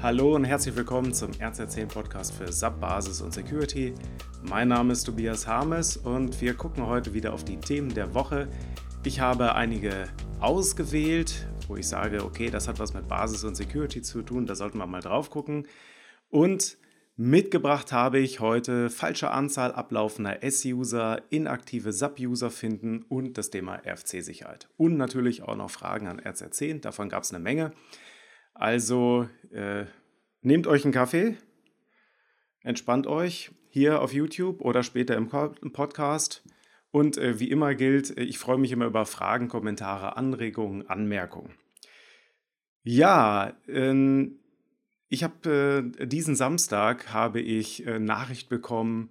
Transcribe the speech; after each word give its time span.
Hallo 0.00 0.36
und 0.36 0.44
herzlich 0.44 0.76
willkommen 0.76 1.12
zum 1.12 1.32
RZ10 1.32 1.86
Podcast 1.86 2.32
für 2.32 2.52
SAP 2.52 2.78
Basis 2.78 3.20
und 3.20 3.34
Security. 3.34 3.92
Mein 4.44 4.68
Name 4.68 4.92
ist 4.92 5.02
Tobias 5.02 5.44
Harmes 5.44 5.96
und 5.96 6.40
wir 6.40 6.54
gucken 6.54 6.86
heute 6.86 7.14
wieder 7.14 7.32
auf 7.32 7.42
die 7.42 7.56
Themen 7.56 7.92
der 7.92 8.14
Woche. 8.14 8.46
Ich 9.02 9.18
habe 9.18 9.56
einige 9.56 10.04
ausgewählt, 10.38 11.48
wo 11.66 11.74
ich 11.74 11.88
sage, 11.88 12.24
okay, 12.24 12.48
das 12.48 12.68
hat 12.68 12.78
was 12.78 12.94
mit 12.94 13.08
Basis 13.08 13.42
und 13.42 13.56
Security 13.56 14.00
zu 14.00 14.22
tun, 14.22 14.46
da 14.46 14.54
sollten 14.54 14.78
wir 14.78 14.86
mal 14.86 15.00
drauf 15.00 15.30
gucken. 15.30 15.66
Und 16.30 16.78
mitgebracht 17.16 17.90
habe 17.90 18.20
ich 18.20 18.38
heute 18.38 18.90
falsche 18.90 19.32
Anzahl 19.32 19.72
ablaufender 19.72 20.44
S-User, 20.44 21.22
inaktive 21.30 21.92
SAP-User 21.92 22.50
finden 22.50 23.02
und 23.02 23.36
das 23.36 23.50
Thema 23.50 23.80
RFC-Sicherheit. 23.84 24.68
Und 24.76 24.96
natürlich 24.96 25.42
auch 25.42 25.56
noch 25.56 25.72
Fragen 25.72 26.06
an 26.06 26.20
RZ10, 26.20 26.82
davon 26.82 27.08
gab 27.08 27.24
es 27.24 27.34
eine 27.34 27.42
Menge. 27.42 27.72
Also 28.58 29.28
äh, 29.52 29.84
nehmt 30.42 30.66
euch 30.66 30.82
einen 30.84 30.92
Kaffee, 30.92 31.36
entspannt 32.62 33.06
euch 33.06 33.52
hier 33.70 34.02
auf 34.02 34.12
YouTube 34.12 34.60
oder 34.60 34.82
später 34.82 35.16
im, 35.16 35.28
Podcast. 35.28 36.42
Und 36.90 37.18
äh, 37.18 37.38
wie 37.38 37.50
immer 37.50 37.76
gilt, 37.76 38.18
äh, 38.18 38.24
ich 38.24 38.38
freue 38.38 38.58
mich 38.58 38.72
immer 38.72 38.86
über 38.86 39.06
Fragen, 39.06 39.46
Kommentare, 39.46 40.16
Anregungen, 40.16 40.90
Anmerkungen. 40.90 41.54
Ja, 42.82 43.52
äh, 43.68 44.28
ich 45.08 45.22
habe 45.22 45.92
diesen 46.00 46.34
Samstag 46.34 47.12
habe 47.14 47.40
ich 47.40 47.86
äh, 47.86 48.00
Nachricht 48.00 48.48
bekommen 48.48 49.10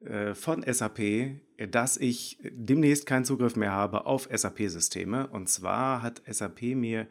äh, 0.00 0.34
von 0.34 0.62
SAP, 0.62 1.36
dass 1.70 1.98
ich 1.98 2.38
demnächst 2.42 3.06
keinen 3.06 3.24
Zugriff 3.24 3.54
mehr 3.54 3.72
habe 3.72 4.06
auf 4.06 4.28
SAP-Systeme. 4.32 5.28
Und 5.28 5.48
zwar 5.48 6.02
hat 6.02 6.20
SAP 6.26 6.62
mir 6.74 7.06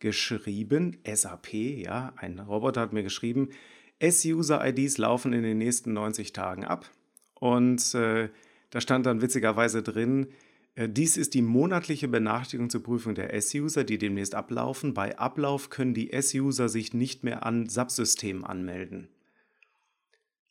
geschrieben, 0.00 0.98
SAP, 1.06 1.52
ja, 1.54 2.12
ein 2.16 2.38
Roboter 2.38 2.82
hat 2.82 2.92
mir 2.92 3.02
geschrieben, 3.02 3.50
S-User-IDs 3.98 4.98
laufen 4.98 5.32
in 5.32 5.42
den 5.42 5.58
nächsten 5.58 5.92
90 5.92 6.32
Tagen 6.32 6.64
ab. 6.64 6.90
Und 7.34 7.94
äh, 7.94 8.28
da 8.70 8.80
stand 8.80 9.06
dann 9.06 9.22
witzigerweise 9.22 9.82
drin, 9.82 10.28
äh, 10.74 10.88
dies 10.88 11.16
ist 11.16 11.34
die 11.34 11.42
monatliche 11.42 12.08
Benachrichtigung 12.08 12.70
zur 12.70 12.82
Prüfung 12.82 13.14
der 13.14 13.34
S-User, 13.34 13.84
die 13.84 13.98
demnächst 13.98 14.34
ablaufen. 14.34 14.94
Bei 14.94 15.18
Ablauf 15.18 15.70
können 15.70 15.94
die 15.94 16.12
S-User 16.12 16.68
sich 16.68 16.94
nicht 16.94 17.24
mehr 17.24 17.44
an 17.44 17.68
SAP-Systemen 17.68 18.44
anmelden. 18.44 19.08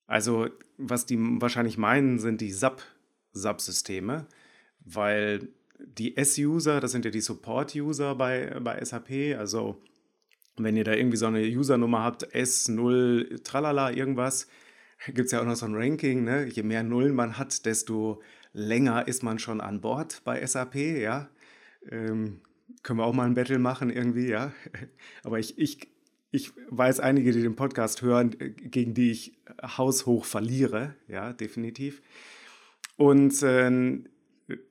Also, 0.05 0.49
was 0.77 1.05
die 1.05 1.17
wahrscheinlich 1.19 1.77
meinen, 1.77 2.19
sind 2.19 2.41
die 2.41 2.51
SAP-SAP-Systeme, 2.51 4.27
weil 4.79 5.49
die 5.79 6.17
S-User, 6.17 6.79
das 6.79 6.91
sind 6.91 7.05
ja 7.05 7.11
die 7.11 7.21
Support-User 7.21 8.15
bei, 8.15 8.59
bei 8.59 8.83
SAP, 8.83 9.37
also 9.37 9.81
wenn 10.57 10.75
ihr 10.75 10.83
da 10.83 10.93
irgendwie 10.93 11.17
so 11.17 11.27
eine 11.27 11.41
Usernummer 11.41 12.03
habt, 12.03 12.33
S0, 12.33 13.43
tralala, 13.43 13.91
irgendwas, 13.91 14.47
gibt 15.05 15.27
es 15.27 15.31
ja 15.31 15.41
auch 15.41 15.45
noch 15.45 15.55
so 15.55 15.65
ein 15.65 15.75
Ranking, 15.75 16.23
ne? 16.23 16.45
je 16.45 16.63
mehr 16.63 16.83
Nullen 16.83 17.13
man 17.13 17.37
hat, 17.37 17.65
desto 17.65 18.21
länger 18.53 19.07
ist 19.07 19.23
man 19.23 19.39
schon 19.39 19.61
an 19.61 19.81
Bord 19.81 20.21
bei 20.23 20.43
SAP, 20.45 20.75
ja. 20.75 21.29
Ähm, 21.89 22.41
können 22.83 22.99
wir 22.99 23.05
auch 23.05 23.13
mal 23.13 23.25
ein 23.25 23.35
Battle 23.35 23.59
machen 23.59 23.89
irgendwie, 23.89 24.29
ja. 24.29 24.51
Aber 25.23 25.37
ich, 25.39 25.57
ich, 25.59 25.87
ich 26.31 26.51
weiß 26.69 26.99
einige, 26.99 27.31
die 27.31 27.41
den 27.41 27.55
Podcast 27.55 28.01
hören, 28.01 28.31
gegen 28.39 28.93
die 28.93 29.11
ich 29.11 29.37
haushoch 29.61 30.25
verliere, 30.25 30.95
ja, 31.07 31.33
definitiv. 31.33 32.01
Und 32.97 33.43
äh, 33.43 34.01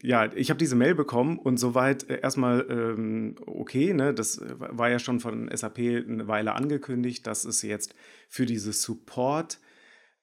ja, 0.03 0.33
ich 0.33 0.51
habe 0.51 0.59
diese 0.59 0.77
Mail 0.77 0.95
bekommen 0.95 1.39
und 1.39 1.59
soweit 1.59 2.09
äh, 2.09 2.21
erstmal 2.21 2.67
ähm, 2.71 3.35
okay, 3.47 3.93
ne, 3.93 4.15
das 4.15 4.39
äh, 4.39 4.55
war 4.59 4.89
ja 4.89 4.99
schon 4.99 5.21
von 5.21 5.51
SAP 5.55 5.79
eine 5.79 6.29
Weile 6.29 6.55
angekündigt, 6.55 7.27
dass 7.27 7.45
es 7.45 7.63
jetzt 7.63 7.95
für 8.29 8.47
dieses 8.47 8.83
Support 8.83 9.61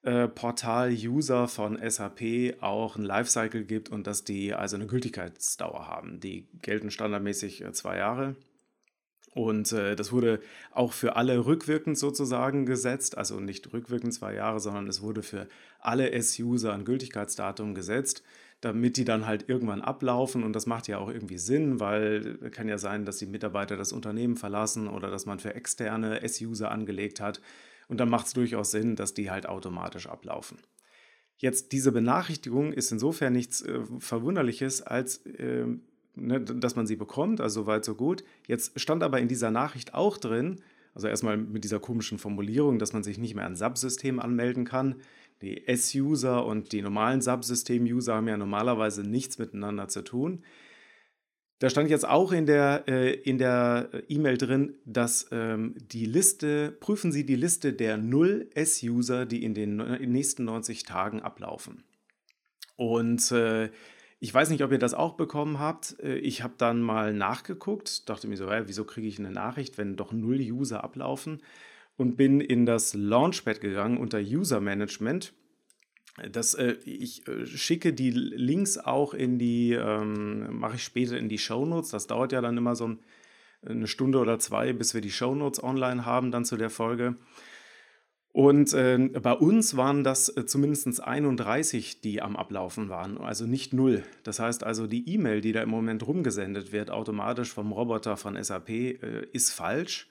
äh, 0.01 0.27
von 0.27 1.79
SAP 1.89 2.21
auch 2.61 2.95
ein 2.95 3.03
Lifecycle 3.03 3.63
gibt 3.66 3.89
und 3.89 4.07
dass 4.07 4.23
die 4.23 4.53
also 4.53 4.75
eine 4.75 4.88
Gültigkeitsdauer 4.88 5.88
haben. 5.88 6.19
Die 6.19 6.47
gelten 6.61 6.89
standardmäßig 6.89 7.63
zwei 7.73 7.97
Jahre. 7.97 8.35
Und 9.35 9.72
äh, 9.72 9.95
das 9.95 10.11
wurde 10.11 10.41
auch 10.72 10.94
für 10.94 11.16
alle 11.16 11.45
rückwirkend 11.45 11.97
sozusagen 11.97 12.66
gesetzt, 12.66 13.17
also 13.17 13.39
nicht 13.39 13.72
rückwirkend 13.73 14.13
zwei 14.13 14.35
Jahre, 14.35 14.59
sondern 14.59 14.88
es 14.88 15.01
wurde 15.01 15.23
für 15.23 15.47
alle 15.79 16.11
S-User 16.11 16.73
ein 16.73 16.85
Gültigkeitsdatum 16.85 17.73
gesetzt 17.73 18.23
damit 18.63 18.96
die 18.96 19.03
dann 19.03 19.28
halt 19.28 19.50
irgendwann 19.50 19.81
ablaufen. 19.81 20.44
Und 20.44 20.53
das 20.53 20.66
macht 20.66 20.88
ja 20.88 20.97
auch 20.97 21.09
irgendwie 21.09 21.38
Sinn, 21.38 21.79
weil 21.79 22.38
es 22.41 22.51
kann 22.51 22.69
ja 22.69 22.78
sein, 22.78 23.06
dass 23.06 23.18
die 23.18 23.25
Mitarbeiter 23.25 23.75
das 23.75 23.91
Unternehmen 23.91 24.38
verlassen 24.38 24.88
oder 24.88 25.12
dass 25.12 25.25
man 25.25 25.40
für 25.40 25.53
externe 25.53 26.22
S-User 26.22 26.72
angelegt 26.72 27.19
hat. 27.19 27.41
Und 27.90 28.00
dann 28.00 28.09
macht 28.09 28.28
es 28.28 28.34
durchaus 28.34 28.72
Sinn, 28.72 28.96
dass 28.96 29.13
die 29.13 29.29
halt 29.29 29.47
automatisch 29.47 30.07
ablaufen. 30.07 30.59
Jetzt 31.38 31.73
diese 31.73 31.91
Benachrichtigung 31.91 32.72
ist 32.72 32.91
insofern 32.91 33.34
nichts 33.34 33.62
äh, 33.62 33.81
Verwunderliches, 34.00 34.81
als 34.81 35.18
äh, 35.25 35.66
ne, 36.16 36.40
dass 36.40 36.78
man 36.78 36.88
sie 36.88 36.96
bekommt, 36.96 37.41
also 37.41 37.63
soweit 37.63 37.84
so 37.84 37.96
gut. 37.96 38.23
Jetzt 38.47 38.79
stand 38.79 39.03
aber 39.03 39.19
in 39.19 39.28
dieser 39.28 39.52
Nachricht 39.52 39.94
auch 39.94 40.18
drin, 40.18 40.62
also 40.96 41.07
erstmal 41.07 41.35
mit 41.35 41.66
dieser 41.66 41.79
komischen 41.79 42.18
Formulierung, 42.18 42.79
dass 42.79 42.94
man 42.94 43.03
sich 43.03 43.18
nicht 43.18 43.35
mehr 43.35 43.46
an 43.46 43.57
SAP-System 43.57 44.22
anmelden 44.22 44.63
kann. 44.63 44.96
Die 45.41 45.67
S-User 45.67 46.45
und 46.45 46.71
die 46.71 46.81
normalen 46.81 47.21
Subsystem-User 47.21 48.16
haben 48.16 48.27
ja 48.27 48.38
normalerweise 48.38 49.03
nichts 49.03 49.38
miteinander 49.38 49.88
zu 49.88 50.03
tun. 50.03 50.44
Da 51.59 51.69
stand 51.69 51.89
jetzt 51.89 52.07
auch 52.07 52.33
in 52.33 52.45
der 52.45 52.83
äh, 52.88 53.13
in 53.13 53.38
der 53.38 53.89
E-Mail 54.09 54.38
drin, 54.38 54.75
dass 54.85 55.27
ähm, 55.31 55.75
die 55.77 56.05
Liste, 56.05 56.75
prüfen 56.79 57.11
Sie 57.11 57.25
die 57.25 57.38
Liste 57.38 57.72
der 57.72 57.97
0 57.97 58.49
S-User, 58.53 59.25
die 59.25 59.43
in 59.43 59.53
den, 59.53 59.79
in 59.79 59.99
den 60.01 60.11
nächsten 60.11 60.43
90 60.43 60.83
Tagen 60.83 61.22
ablaufen. 61.22 61.85
Und 62.75 63.31
äh, 63.31 63.69
ich 64.19 64.33
weiß 64.33 64.49
nicht, 64.49 64.63
ob 64.63 64.72
ihr 64.72 64.79
das 64.79 64.93
auch 64.93 65.13
bekommen 65.13 65.59
habt. 65.59 65.99
Äh, 66.01 66.16
ich 66.16 66.43
habe 66.43 66.55
dann 66.57 66.81
mal 66.81 67.13
nachgeguckt, 67.13 68.09
dachte 68.09 68.27
mir 68.27 68.38
so, 68.38 68.49
hey, 68.49 68.63
wieso 68.67 68.83
kriege 68.83 69.07
ich 69.07 69.19
eine 69.19 69.31
Nachricht, 69.31 69.77
wenn 69.77 69.95
doch 69.95 70.11
0 70.11 70.39
User 70.39 70.83
ablaufen? 70.83 71.41
Und 71.97 72.15
bin 72.15 72.41
in 72.41 72.65
das 72.65 72.93
Launchpad 72.93 73.61
gegangen 73.61 73.97
unter 73.97 74.19
User 74.19 74.59
Management. 74.59 75.33
Das, 76.31 76.53
äh, 76.53 76.73
ich 76.85 77.27
äh, 77.27 77.45
schicke 77.45 77.93
die 77.93 78.11
Links 78.11 78.77
auch 78.77 79.13
in 79.13 79.39
die, 79.39 79.73
ähm, 79.73 80.59
mache 80.59 80.75
ich 80.75 80.83
später 80.83 81.17
in 81.17 81.29
die 81.29 81.39
Show 81.39 81.65
Notes. 81.65 81.89
Das 81.89 82.07
dauert 82.07 82.31
ja 82.31 82.41
dann 82.41 82.57
immer 82.57 82.75
so 82.75 82.87
ein, 82.87 82.99
eine 83.65 83.87
Stunde 83.87 84.19
oder 84.19 84.37
zwei, 84.39 84.73
bis 84.73 84.93
wir 84.93 85.01
die 85.01 85.11
Show 85.11 85.33
Notes 85.33 85.63
online 85.63 86.05
haben, 86.05 86.31
dann 86.31 86.45
zu 86.45 86.57
der 86.57 86.69
Folge. 86.69 87.15
Und 88.33 88.73
äh, 88.73 88.97
bei 89.21 89.33
uns 89.33 89.77
waren 89.77 90.03
das 90.03 90.27
äh, 90.35 90.47
zumindest 90.47 91.03
31, 91.03 92.01
die 92.01 92.19
am 92.19 92.35
Ablaufen 92.35 92.89
waren, 92.89 93.19
also 93.19 93.45
nicht 93.45 93.73
null. 93.73 94.03
Das 94.23 94.39
heißt 94.39 94.63
also, 94.63 94.87
die 94.87 95.07
E-Mail, 95.07 95.41
die 95.41 95.51
da 95.51 95.61
im 95.61 95.69
Moment 95.69 96.05
rumgesendet 96.05 96.71
wird, 96.71 96.89
automatisch 96.89 97.53
vom 97.53 97.71
Roboter 97.71 98.17
von 98.17 98.43
SAP, 98.43 98.69
äh, 98.69 99.27
ist 99.31 99.51
falsch. 99.51 100.09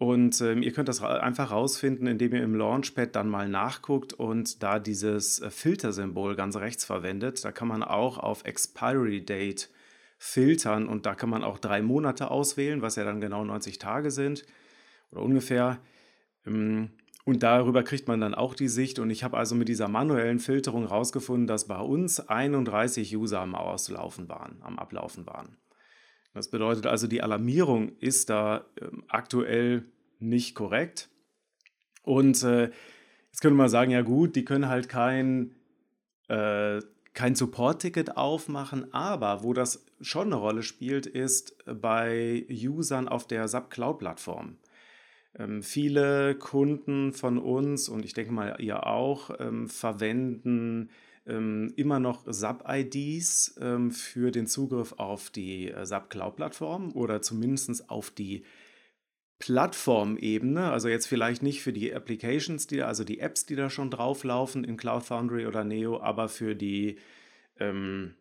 Und 0.00 0.40
ähm, 0.40 0.62
ihr 0.62 0.72
könnt 0.72 0.88
das 0.88 1.02
einfach 1.02 1.50
rausfinden, 1.50 2.06
indem 2.06 2.32
ihr 2.32 2.42
im 2.42 2.54
Launchpad 2.54 3.14
dann 3.14 3.28
mal 3.28 3.50
nachguckt 3.50 4.14
und 4.14 4.62
da 4.62 4.78
dieses 4.78 5.40
äh, 5.40 5.50
Filtersymbol 5.50 6.36
ganz 6.36 6.56
rechts 6.56 6.86
verwendet. 6.86 7.44
Da 7.44 7.52
kann 7.52 7.68
man 7.68 7.82
auch 7.82 8.16
auf 8.16 8.46
Expiry 8.46 9.22
Date 9.22 9.68
filtern 10.16 10.88
und 10.88 11.04
da 11.04 11.14
kann 11.14 11.28
man 11.28 11.44
auch 11.44 11.58
drei 11.58 11.82
Monate 11.82 12.30
auswählen, 12.30 12.80
was 12.80 12.96
ja 12.96 13.04
dann 13.04 13.20
genau 13.20 13.44
90 13.44 13.78
Tage 13.78 14.10
sind 14.10 14.46
oder 15.10 15.20
ungefähr. 15.20 15.80
Ähm, 16.46 16.92
und 17.26 17.42
darüber 17.42 17.82
kriegt 17.82 18.08
man 18.08 18.22
dann 18.22 18.34
auch 18.34 18.54
die 18.54 18.68
Sicht. 18.68 19.00
Und 19.00 19.10
ich 19.10 19.22
habe 19.22 19.36
also 19.36 19.54
mit 19.54 19.68
dieser 19.68 19.88
manuellen 19.88 20.38
Filterung 20.38 20.86
rausgefunden, 20.86 21.46
dass 21.46 21.68
bei 21.68 21.78
uns 21.78 22.20
31 22.20 23.14
User 23.14 23.40
am 23.40 23.54
Auslaufen 23.54 24.30
waren, 24.30 24.62
am 24.62 24.78
Ablaufen 24.78 25.26
waren. 25.26 25.58
Das 26.32 26.50
bedeutet 26.50 26.86
also, 26.86 27.06
die 27.06 27.22
Alarmierung 27.22 27.96
ist 27.98 28.30
da 28.30 28.66
äh, 28.76 28.86
aktuell 29.08 29.84
nicht 30.18 30.54
korrekt. 30.54 31.08
Und 32.02 32.42
äh, 32.44 32.70
jetzt 33.30 33.40
könnte 33.40 33.56
man 33.56 33.68
sagen, 33.68 33.90
ja 33.90 34.02
gut, 34.02 34.36
die 34.36 34.44
können 34.44 34.68
halt 34.68 34.88
kein, 34.88 35.54
äh, 36.28 36.80
kein 37.14 37.34
Support-Ticket 37.34 38.16
aufmachen, 38.16 38.92
aber 38.94 39.42
wo 39.42 39.52
das 39.52 39.84
schon 40.00 40.28
eine 40.28 40.36
Rolle 40.36 40.62
spielt, 40.62 41.06
ist 41.06 41.56
bei 41.66 42.46
Usern 42.48 43.08
auf 43.08 43.26
der 43.26 43.46
SAP 43.48 43.70
Cloud-Plattform. 43.70 44.56
Ähm, 45.38 45.62
viele 45.62 46.34
Kunden 46.36 47.12
von 47.12 47.38
uns, 47.38 47.88
und 47.88 48.04
ich 48.04 48.14
denke 48.14 48.32
mal 48.32 48.56
ihr 48.60 48.86
auch, 48.86 49.30
ähm, 49.38 49.68
verwenden 49.68 50.90
ähm, 51.26 51.72
immer 51.76 52.00
noch 52.00 52.24
SAP-IDs 52.26 53.56
ähm, 53.60 53.90
für 53.90 54.30
den 54.30 54.46
Zugriff 54.46 54.94
auf 54.96 55.30
die 55.30 55.70
äh, 55.70 55.84
SAP 55.84 56.10
Cloud-Plattform 56.10 56.92
oder 56.92 57.22
zumindest 57.22 57.90
auf 57.90 58.10
die 58.10 58.44
Plattformebene, 59.40 60.70
also 60.70 60.88
jetzt 60.88 61.06
vielleicht 61.06 61.42
nicht 61.42 61.62
für 61.62 61.72
die 61.72 61.94
Applications, 61.94 62.66
die, 62.66 62.82
also 62.82 63.04
die 63.04 63.20
Apps, 63.20 63.46
die 63.46 63.56
da 63.56 63.70
schon 63.70 63.90
drauflaufen 63.90 64.64
in 64.64 64.76
Cloud 64.76 65.02
Foundry 65.04 65.46
oder 65.46 65.64
Neo, 65.64 65.98
aber 66.00 66.28
für 66.28 66.54
die, 66.54 66.98
ähm, 67.58 68.14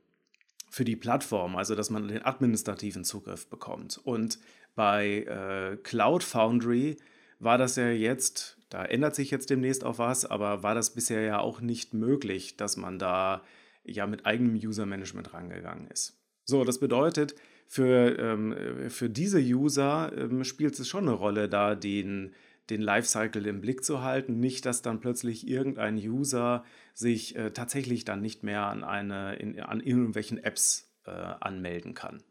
für 0.70 0.86
die 0.86 0.96
Plattform, 0.96 1.58
also 1.58 1.76
dass 1.76 1.90
man 1.90 2.08
den 2.08 2.24
administrativen 2.24 3.04
Zugriff 3.04 3.48
bekommt. 3.48 4.00
Und 4.02 4.40
bei 4.76 5.24
äh, 5.24 5.76
Cloud 5.84 6.24
Foundry 6.24 6.96
war 7.40 7.58
das 7.58 7.76
ja 7.76 7.90
jetzt, 7.90 8.58
da 8.70 8.86
ändert 8.86 9.16
sich 9.16 9.32
jetzt 9.32 9.50
demnächst 9.50 9.84
auch 9.84 9.98
was, 9.98 10.26
aber 10.26 10.64
war 10.64 10.76
das 10.76 10.94
bisher 10.94 11.22
ja 11.22 11.40
auch 11.40 11.60
nicht 11.60 11.94
möglich, 11.94 12.56
dass 12.56 12.78
man 12.78 13.00
da 13.00 13.44
ja 13.84 14.06
mit 14.06 14.26
eigenem 14.26 14.56
User-Management 14.56 15.34
rangegangen 15.34 15.88
ist. 15.88 16.18
So, 16.46 16.64
das 16.64 16.80
bedeutet, 16.80 17.36
für, 17.68 18.18
ähm, 18.18 18.90
für 18.90 19.10
diese 19.10 19.40
User 19.40 20.12
ähm, 20.16 20.44
spielt 20.44 20.80
es 20.80 20.88
schon 20.88 21.08
eine 21.08 21.16
Rolle, 21.16 21.50
da 21.50 21.76
den, 21.76 22.34
den 22.70 22.82
Lifecycle 22.82 23.46
im 23.46 23.62
Blick 23.62 23.84
zu 23.84 24.02
halten. 24.02 24.40
Nicht, 24.40 24.66
dass 24.66 24.82
dann 24.82 25.00
plötzlich 25.00 25.48
irgendein 25.48 25.98
User 25.98 26.64
sich 26.94 27.36
äh, 27.36 27.52
tatsächlich 27.52 28.06
dann 28.06 28.22
nicht 28.22 28.44
mehr 28.44 28.66
an, 28.66 28.84
eine, 28.84 29.36
in, 29.36 29.60
an 29.60 29.82
irgendwelchen 29.82 30.38
Apps 30.38 30.92
äh, 31.06 31.12
anmelden 31.12 31.94
kann 31.94 32.24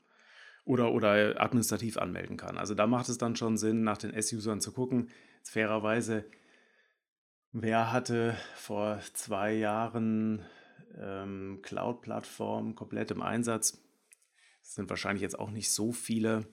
oder, 0.68 0.92
oder 0.92 1.40
administrativ 1.40 1.96
anmelden 1.96 2.36
kann. 2.36 2.58
Also 2.58 2.74
da 2.74 2.86
macht 2.86 3.08
es 3.08 3.16
dann 3.16 3.36
schon 3.36 3.56
Sinn, 3.56 3.84
nach 3.84 3.96
den 3.96 4.12
S-Usern 4.12 4.60
zu 4.60 4.72
gucken. 4.72 5.08
Fairerweise, 5.42 6.26
wer 7.52 7.90
hatte 7.90 8.36
vor 8.54 9.00
zwei 9.14 9.54
Jahren 9.54 10.44
ähm, 11.00 11.60
Cloud-Plattform 11.62 12.74
komplett 12.74 13.10
im 13.10 13.22
Einsatz? 13.22 13.82
Das 14.60 14.74
sind 14.74 14.90
wahrscheinlich 14.90 15.22
jetzt 15.22 15.38
auch 15.38 15.50
nicht 15.50 15.72
so 15.72 15.90
viele, 15.90 16.46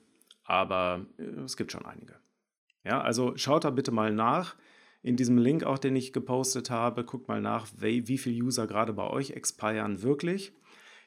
aber 0.45 1.05
äh, 1.17 1.41
es 1.41 1.57
gibt 1.57 1.73
schon 1.73 1.85
einige. 1.85 2.15
Ja, 2.85 3.01
also 3.01 3.35
schaut 3.35 3.65
da 3.65 3.69
bitte 3.69 3.91
mal 3.91 4.13
nach. 4.13 4.55
In 5.01 5.17
diesem 5.17 5.37
Link 5.37 5.65
auch, 5.65 5.77
den 5.77 5.95
ich 5.97 6.13
gepostet 6.13 6.69
habe, 6.69 7.03
guckt 7.03 7.27
mal 7.27 7.41
nach, 7.41 7.67
wie, 7.79 8.07
wie 8.07 8.17
viele 8.17 8.41
User 8.45 8.65
gerade 8.65 8.93
bei 8.93 9.07
euch 9.07 9.31
expiren 9.31 10.03
wirklich. 10.03 10.53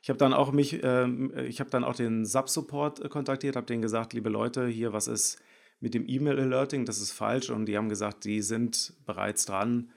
Ich 0.03 0.11
habe 0.11 0.19
dann 0.19 0.33
auch 0.33 0.53
mich, 0.53 0.81
ähm, 0.83 1.33
ich 1.37 1.61
habe 1.61 1.71
dann 1.71 1.85
auch 1.85 1.95
den 1.95 2.25
Sub-Support 2.25 3.05
äh, 3.05 3.09
kontaktiert, 3.09 3.57
habe 3.57 3.67
denen 3.67 3.83
gesagt, 3.83 4.13
liebe 4.13 4.29
Leute, 4.29 4.67
hier, 4.67 4.93
was 4.93 5.09
ist 5.09 5.43
mit 5.81 5.95
dem 5.95 6.09
E-Mail-Alerting, 6.09 6.85
das 6.85 6.99
ist 7.01 7.13
falsch. 7.13 7.51
Und 7.51 7.67
die 7.67 7.77
haben 7.77 7.89
gesagt, 7.89 8.25
die 8.25 8.43
sind 8.43 8.95
bereits 9.07 9.45
dran, 9.47 9.91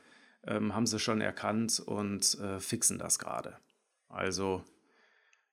ähm, 0.46 0.76
haben 0.76 0.86
sie 0.86 1.00
schon 1.00 1.22
erkannt 1.22 1.82
und 1.86 2.40
äh, 2.40 2.60
fixen 2.60 2.98
das 2.98 3.20
gerade. 3.20 3.58
Also, 4.10 4.64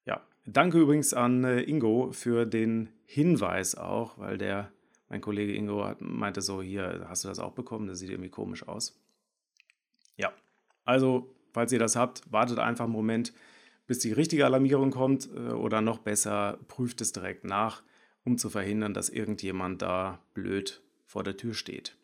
ja, 0.05 0.21
danke 0.47 0.79
übrigens 0.79 1.15
an 1.15 1.45
äh, 1.45 1.61
Ingo 1.63 2.11
für 2.13 2.47
den 2.47 2.91
Hinweis 3.05 3.75
auch, 3.75 4.19
weil 4.19 4.39
der, 4.39 4.71
mein 5.09 5.21
Kollege 5.21 5.55
Ingo 5.55 5.85
hat, 5.85 6.01
meinte 6.01 6.43
so, 6.43 6.61
hier, 6.61 7.07
hast 7.09 7.25
du 7.25 7.29
das 7.29 7.39
auch 7.39 7.53
bekommen? 7.53 7.87
Das 7.87 7.99
sieht 7.99 8.11
irgendwie 8.11 8.31
komisch 8.31 8.67
aus. 8.67 8.99
Ja, 10.17 10.33
also, 10.85 11.35
falls 11.53 11.73
ihr 11.73 11.79
das 11.79 11.97
habt, 11.97 12.31
wartet 12.31 12.59
einfach 12.59 12.85
einen 12.85 12.93
Moment 12.93 13.33
bis 13.89 13.99
die 13.99 14.13
richtige 14.13 14.45
Alarmierung 14.45 14.93
kommt 14.93 15.29
äh, 15.35 15.53
oder 15.53 15.81
noch 15.81 15.99
besser, 15.99 16.61
prüft 16.69 17.01
es 17.01 17.11
direkt 17.11 17.45
nach, 17.45 17.83
um 18.25 18.39
zu 18.39 18.51
verhindern, 18.51 18.95
dass 18.95 19.09
irgendjemand 19.09 19.83
da 19.83 20.23
blöd 20.35 20.81
vor 21.07 21.25
der 21.25 21.37
Tür 21.37 21.55
steht. 21.55 21.97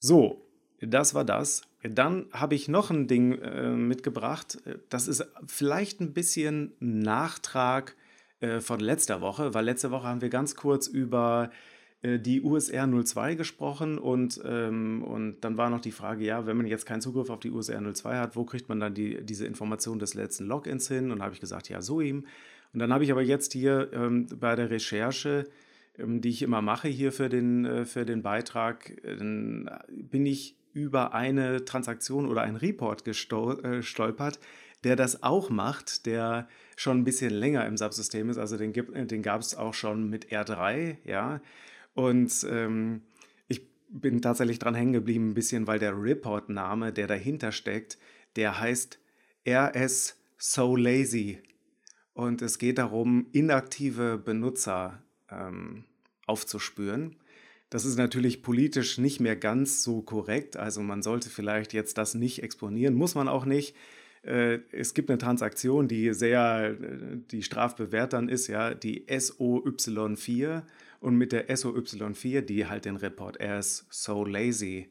So, 0.00 0.46
das 0.80 1.14
war 1.14 1.24
das. 1.24 1.62
Dann 1.82 2.26
habe 2.32 2.56
ich 2.56 2.68
noch 2.68 2.90
ein 2.90 3.06
Ding 3.06 3.38
äh, 3.40 3.70
mitgebracht. 3.70 4.58
Das 4.90 5.06
ist 5.08 5.24
vielleicht 5.46 6.00
ein 6.00 6.12
bisschen 6.12 6.72
Nachtrag 6.80 7.96
äh, 8.40 8.60
von 8.60 8.80
letzter 8.80 9.20
Woche, 9.20 9.54
weil 9.54 9.64
letzte 9.64 9.90
Woche 9.90 10.08
haben 10.08 10.20
wir 10.20 10.30
ganz 10.30 10.56
kurz 10.56 10.88
über 10.88 11.50
die 12.04 12.42
USR 12.42 12.86
02 12.86 13.34
gesprochen 13.34 13.96
und, 13.98 14.38
ähm, 14.44 15.02
und 15.02 15.40
dann 15.40 15.56
war 15.56 15.70
noch 15.70 15.80
die 15.80 15.90
Frage, 15.90 16.22
ja, 16.22 16.46
wenn 16.46 16.58
man 16.58 16.66
jetzt 16.66 16.84
keinen 16.84 17.00
Zugriff 17.00 17.30
auf 17.30 17.40
die 17.40 17.50
USR 17.50 17.80
02 17.80 18.18
hat, 18.18 18.36
wo 18.36 18.44
kriegt 18.44 18.68
man 18.68 18.78
dann 18.78 18.92
die, 18.92 19.24
diese 19.24 19.46
Information 19.46 19.98
des 19.98 20.12
letzten 20.12 20.44
Logins 20.44 20.86
hin? 20.86 21.10
Und 21.10 21.22
habe 21.22 21.32
ich 21.32 21.40
gesagt, 21.40 21.70
ja, 21.70 21.80
so 21.80 22.02
ihm. 22.02 22.26
Und 22.74 22.80
dann 22.80 22.92
habe 22.92 23.04
ich 23.04 23.12
aber 23.12 23.22
jetzt 23.22 23.54
hier 23.54 23.90
ähm, 23.94 24.26
bei 24.38 24.54
der 24.54 24.68
Recherche, 24.68 25.48
ähm, 25.98 26.20
die 26.20 26.28
ich 26.28 26.42
immer 26.42 26.60
mache 26.60 26.88
hier 26.88 27.10
für 27.10 27.28
den, 27.30 27.64
äh, 27.64 27.84
für 27.86 28.04
den 28.04 28.22
Beitrag, 28.22 28.90
äh, 29.02 29.16
bin 29.16 30.26
ich 30.26 30.56
über 30.74 31.14
eine 31.14 31.64
Transaktion 31.64 32.26
oder 32.26 32.42
einen 32.42 32.56
Report 32.56 33.04
gestolpert, 33.04 34.40
der 34.82 34.96
das 34.96 35.22
auch 35.22 35.48
macht, 35.48 36.04
der 36.04 36.48
schon 36.76 36.98
ein 36.98 37.04
bisschen 37.04 37.32
länger 37.32 37.64
im 37.66 37.76
Subsystem 37.76 38.28
ist. 38.28 38.38
Also 38.38 38.56
den, 38.58 38.72
den 38.72 39.22
gab 39.22 39.40
es 39.40 39.54
auch 39.54 39.72
schon 39.72 40.10
mit 40.10 40.26
R3, 40.32 40.96
ja. 41.04 41.40
Und 41.94 42.46
ähm, 42.50 43.02
ich 43.48 43.62
bin 43.88 44.20
tatsächlich 44.20 44.58
dran 44.58 44.74
hängen 44.74 44.92
geblieben, 44.92 45.30
ein 45.30 45.34
bisschen, 45.34 45.66
weil 45.66 45.78
der 45.78 46.00
Report-Name, 46.00 46.92
der 46.92 47.06
dahinter 47.06 47.52
steckt, 47.52 47.98
der 48.36 48.60
heißt 48.60 48.98
RS 49.48 50.18
So 50.36 50.76
Lazy. 50.76 51.40
Und 52.12 52.42
es 52.42 52.58
geht 52.58 52.78
darum, 52.78 53.26
inaktive 53.32 54.18
Benutzer 54.18 55.02
ähm, 55.30 55.84
aufzuspüren. 56.26 57.16
Das 57.70 57.84
ist 57.84 57.96
natürlich 57.96 58.42
politisch 58.42 58.98
nicht 58.98 59.20
mehr 59.20 59.34
ganz 59.34 59.82
so 59.82 60.00
korrekt. 60.02 60.56
Also 60.56 60.80
man 60.80 61.02
sollte 61.02 61.28
vielleicht 61.28 61.72
jetzt 61.72 61.98
das 61.98 62.14
nicht 62.14 62.42
exponieren, 62.42 62.94
muss 62.94 63.16
man 63.16 63.26
auch 63.26 63.44
nicht. 63.44 63.74
Äh, 64.22 64.60
es 64.70 64.94
gibt 64.94 65.10
eine 65.10 65.18
Transaktion, 65.18 65.88
die 65.88 66.14
sehr, 66.14 66.76
äh, 66.80 67.18
die 67.30 67.42
strafbewehrt 67.42 68.12
dann 68.12 68.28
ist, 68.28 68.46
ja, 68.46 68.74
die 68.74 69.06
SOY4 69.06 70.62
und 71.00 71.16
mit 71.16 71.32
der 71.32 71.48
SOY4, 71.48 72.42
die 72.42 72.66
halt 72.66 72.84
den 72.84 72.96
Report 72.96 73.40
as 73.40 73.86
so 73.90 74.24
lazy 74.24 74.90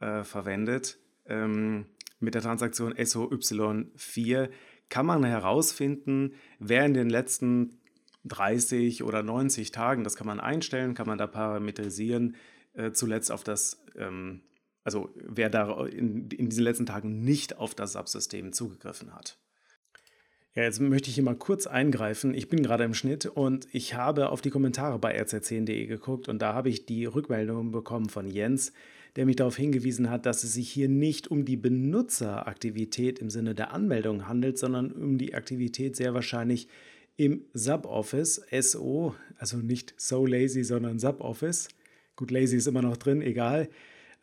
äh, 0.00 0.24
verwendet, 0.24 0.98
ähm, 1.26 1.86
mit 2.20 2.34
der 2.34 2.42
Transaktion 2.42 2.94
SOY4 2.94 4.50
kann 4.88 5.06
man 5.06 5.24
herausfinden, 5.24 6.34
wer 6.58 6.84
in 6.86 6.94
den 6.94 7.10
letzten 7.10 7.78
30 8.24 9.02
oder 9.02 9.22
90 9.22 9.70
Tagen, 9.70 10.04
das 10.04 10.16
kann 10.16 10.26
man 10.26 10.40
einstellen, 10.40 10.94
kann 10.94 11.06
man 11.06 11.18
da 11.18 11.26
parametrisieren, 11.26 12.36
äh, 12.74 12.92
zuletzt 12.92 13.30
auf 13.30 13.44
das, 13.44 13.84
ähm, 13.96 14.42
also 14.82 15.14
wer 15.14 15.50
da 15.50 15.84
in, 15.86 16.28
in 16.30 16.48
diesen 16.48 16.64
letzten 16.64 16.86
Tagen 16.86 17.20
nicht 17.20 17.58
auf 17.58 17.74
das 17.74 17.92
Subsystem 17.92 18.52
zugegriffen 18.52 19.14
hat. 19.14 19.38
Ja, 20.56 20.62
jetzt 20.62 20.80
möchte 20.80 21.08
ich 21.08 21.16
hier 21.16 21.24
mal 21.24 21.34
kurz 21.34 21.66
eingreifen. 21.66 22.32
Ich 22.32 22.48
bin 22.48 22.62
gerade 22.62 22.84
im 22.84 22.94
Schnitt 22.94 23.26
und 23.26 23.66
ich 23.72 23.94
habe 23.94 24.28
auf 24.28 24.40
die 24.40 24.50
Kommentare 24.50 25.00
bei 25.00 25.20
rz10.de 25.20 25.86
geguckt 25.86 26.28
und 26.28 26.40
da 26.40 26.54
habe 26.54 26.68
ich 26.68 26.86
die 26.86 27.06
Rückmeldung 27.06 27.72
bekommen 27.72 28.08
von 28.08 28.28
Jens, 28.28 28.72
der 29.16 29.26
mich 29.26 29.34
darauf 29.34 29.56
hingewiesen 29.56 30.10
hat, 30.10 30.26
dass 30.26 30.44
es 30.44 30.52
sich 30.52 30.70
hier 30.70 30.88
nicht 30.88 31.26
um 31.26 31.44
die 31.44 31.56
Benutzeraktivität 31.56 33.18
im 33.18 33.30
Sinne 33.30 33.56
der 33.56 33.72
Anmeldung 33.72 34.28
handelt, 34.28 34.56
sondern 34.56 34.92
um 34.92 35.18
die 35.18 35.34
Aktivität 35.34 35.96
sehr 35.96 36.14
wahrscheinlich 36.14 36.68
im 37.16 37.46
Suboffice, 37.52 38.40
SO, 38.60 39.16
also 39.38 39.56
nicht 39.56 39.94
so 39.96 40.24
lazy, 40.24 40.62
sondern 40.62 41.00
Suboffice. 41.00 41.66
Gut, 42.14 42.30
lazy 42.30 42.58
ist 42.58 42.68
immer 42.68 42.82
noch 42.82 42.96
drin, 42.96 43.22
egal. 43.22 43.68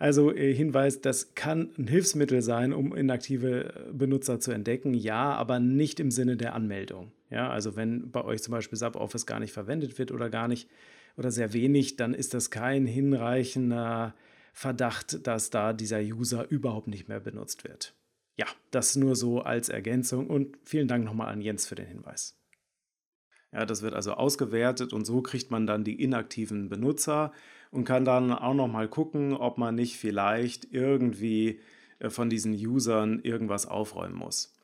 Also 0.02 0.34
äh, 0.34 0.52
Hinweis, 0.52 1.00
das 1.00 1.36
kann 1.36 1.70
ein 1.78 1.86
Hilfsmittel 1.86 2.42
sein, 2.42 2.74
um 2.74 2.96
inaktive 2.96 3.66
äh, 3.66 3.94
Benutzer 3.94 4.40
zu 4.40 4.52
entdecken, 4.52 4.96
ja, 4.96 5.34
aber 5.34 5.60
nicht 5.60 6.00
im 6.00 6.10
Sinne 6.10 6.38
der 6.38 6.56
Anmeldung. 6.56 7.12
Ja, 7.30 7.52
also 7.52 7.76
wenn 7.76 8.10
bei 8.10 8.24
euch 8.24 8.42
zum 8.42 8.52
Beispiel 8.54 8.80
SubOffice 8.80 9.28
gar 9.28 9.40
nicht 9.40 9.54
verwendet 9.54 10.00
wird 10.00 10.12
oder 10.12 10.32
gar 10.32 10.48
nicht 10.48 10.68
oder 11.18 11.30
sehr 11.30 11.54
wenig, 11.54 11.98
dann 11.98 12.16
ist 12.16 12.34
das 12.34 12.50
kein 12.50 12.88
hinreichender 12.88 14.16
Verdacht, 14.54 15.28
dass 15.28 15.52
da 15.52 15.72
dieser 15.72 16.00
User 16.00 16.50
überhaupt 16.50 16.88
nicht 16.88 17.08
mehr 17.08 17.20
benutzt 17.20 17.64
wird. 17.64 17.94
Ja, 18.38 18.48
das 18.72 18.96
nur 18.96 19.16
so 19.16 19.42
als 19.42 19.70
Ergänzung 19.70 20.32
und 20.32 20.58
vielen 20.64 20.88
Dank 20.88 21.06
nochmal 21.06 21.32
an 21.32 21.42
Jens 21.42 21.68
für 21.68 21.76
den 21.76 21.86
Hinweis. 21.86 22.42
Ja, 23.54 23.68
das 23.68 23.84
wird 23.84 23.94
also 23.94 24.14
ausgewertet 24.14 24.94
und 24.94 25.06
so 25.06 25.22
kriegt 25.22 25.52
man 25.52 25.68
dann 25.68 25.84
die 25.84 26.02
inaktiven 26.02 26.70
Benutzer 26.70 27.34
und 27.72 27.86
kann 27.86 28.06
dann 28.06 28.32
auch 28.32 28.54
noch 28.54 28.68
mal 28.68 28.88
gucken, 28.88 29.34
ob 29.34 29.58
man 29.58 29.76
nicht 29.76 29.98
vielleicht 29.98 30.72
irgendwie 30.72 31.60
äh, 32.00 32.10
von 32.10 32.30
diesen 32.30 32.54
Usern 32.54 33.20
irgendwas 33.24 33.66
aufräumen 33.66 34.16
muss. 34.16 34.56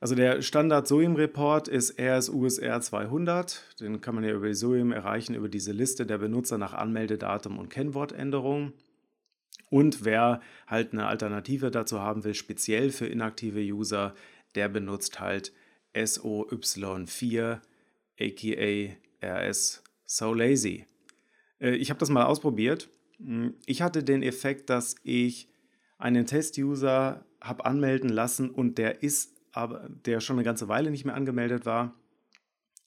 Also 0.00 0.16
der 0.16 0.42
Standard 0.42 0.88
SOIM 0.88 1.14
Report 1.14 1.68
ist 1.68 2.00
RSUSR 2.00 2.80
200. 2.80 3.80
Den 3.80 4.00
kann 4.00 4.16
man 4.16 4.24
ja 4.24 4.32
über 4.32 4.48
die 4.48 4.54
SOIM 4.54 4.90
erreichen, 4.90 5.34
über 5.34 5.48
diese 5.48 5.70
Liste 5.70 6.06
der 6.06 6.18
Benutzer 6.18 6.58
nach 6.58 6.74
Anmeldedatum 6.74 7.58
und 7.58 7.68
Kennwortänderung. 7.68 8.72
Und 9.70 10.04
wer 10.04 10.40
halt 10.66 10.92
eine 10.92 11.06
Alternative 11.06 11.70
dazu 11.70 12.00
haben 12.00 12.24
will, 12.24 12.34
speziell 12.34 12.90
für 12.90 13.06
inaktive 13.06 13.60
User, 13.60 14.14
der 14.56 14.68
benutzt 14.68 15.20
halt 15.20 15.52
SOY4 15.94 17.60
aka 18.20 18.96
RS 19.24 19.84
So 20.04 20.34
Lazy. 20.34 20.86
Äh, 21.62 21.76
ich 21.76 21.90
habe 21.90 22.00
das 22.00 22.10
mal 22.10 22.24
ausprobiert. 22.24 22.90
Hm, 23.18 23.54
ich 23.64 23.80
hatte 23.80 24.02
den 24.02 24.22
Effekt, 24.22 24.68
dass 24.68 24.96
ich 25.02 25.48
einen 25.98 26.26
Test-User 26.26 27.24
habe 27.40 27.64
anmelden 27.64 28.10
lassen 28.10 28.50
und 28.50 28.76
der 28.76 29.02
ist 29.02 29.36
aber, 29.52 29.88
der 30.04 30.20
schon 30.20 30.36
eine 30.36 30.44
ganze 30.44 30.68
Weile 30.68 30.90
nicht 30.90 31.04
mehr 31.04 31.14
angemeldet 31.14 31.64
war 31.64 31.94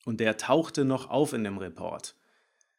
und 0.05 0.19
der 0.19 0.37
tauchte 0.37 0.85
noch 0.85 1.09
auf 1.09 1.33
in 1.33 1.43
dem 1.43 1.57
Report. 1.57 2.15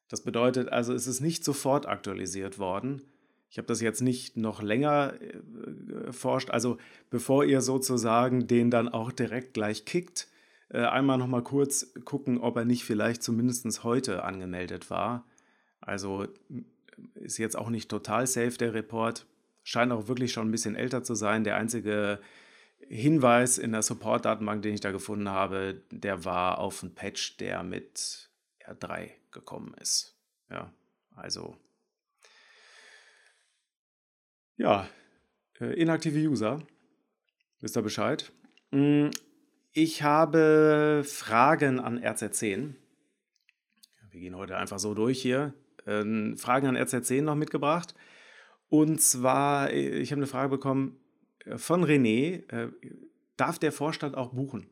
Das 0.09 0.23
bedeutet 0.23 0.69
also, 0.69 0.93
es 0.93 1.07
ist 1.07 1.21
nicht 1.21 1.45
sofort 1.45 1.87
aktualisiert 1.87 2.59
worden. 2.59 3.03
Ich 3.49 3.59
habe 3.59 3.67
das 3.67 3.81
jetzt 3.81 4.03
nicht 4.03 4.37
noch 4.37 4.63
länger 4.63 5.15
äh. 5.21 6.51
Also 6.51 6.79
bevor 7.11 7.45
ihr 7.45 7.61
sozusagen 7.61 8.47
den 8.47 8.71
dann 8.71 8.89
auch 8.89 9.13
direkt 9.13 9.55
gleich 9.55 9.85
kickt, 9.85 10.29
äh, 10.69 10.81
einmal 10.81 11.19
noch 11.19 11.27
mal 11.27 11.43
kurz 11.43 11.93
gucken, 12.05 12.39
ob 12.39 12.57
er 12.57 12.65
nicht 12.65 12.85
vielleicht 12.85 13.23
zumindest 13.23 13.85
heute 13.85 14.25
angemeldet 14.25 14.91
war. 14.91 15.25
Also 15.81 16.27
ist 17.15 17.39
jetzt 17.39 17.57
auch 17.57 17.69
nicht 17.69 17.89
total 17.89 18.27
safe, 18.27 18.57
der 18.59 18.75
Report. 18.75 19.27
Scheint 19.63 19.93
auch 19.93 20.09
wirklich 20.09 20.33
schon 20.33 20.49
ein 20.49 20.53
bisschen 20.53 20.77
älter 20.77 21.03
zu 21.03 21.15
sein. 21.15 21.45
Der 21.45 21.57
einzige 21.57 22.21
Hinweis 22.89 23.59
in 23.59 23.73
der 23.73 23.83
Support-Datenbank, 23.83 24.63
den 24.63 24.75
ich 24.75 24.81
da 24.81 24.93
gefunden 24.93 25.29
habe, 25.29 25.83
der 25.91 26.25
war 26.25 26.59
auf 26.59 26.83
ein 26.83 26.95
Patch, 26.95 27.37
der 27.39 27.63
mit 27.63 28.31
R3 28.65 29.11
gekommen 29.31 29.75
ist. 29.81 30.17
Ja, 30.51 30.73
also. 31.15 31.57
Ja, 34.57 34.89
äh, 35.61 35.75
inaktive 35.75 36.19
User. 36.19 36.63
Wisst 37.61 37.77
ihr 37.77 37.83
Bescheid? 37.83 38.33
Hm, 38.71 39.11
ich 39.73 40.03
habe 40.03 41.03
Fragen 41.05 41.81
an 41.81 41.99
RZ10. 41.99 42.75
Wir 44.11 44.21
gehen 44.21 44.37
heute 44.37 44.57
einfach 44.57 44.79
so 44.79 44.95
durch 44.95 45.21
hier. 45.21 45.53
Ähm, 45.87 46.37
Fragen 46.37 46.67
an 46.67 46.77
RZ10 46.77 47.23
noch 47.23 47.35
mitgebracht. 47.35 47.95
Und 48.69 49.01
zwar, 49.01 49.71
äh, 49.71 49.99
ich 49.99 50.11
habe 50.11 50.21
eine 50.21 50.27
Frage 50.27 50.51
bekommen 50.51 50.99
äh, 51.45 51.59
von 51.59 51.85
René. 51.85 52.49
Äh, 52.51 52.71
darf 53.37 53.59
der 53.59 53.73
Vorstand 53.73 54.17
auch 54.17 54.33
buchen? 54.33 54.69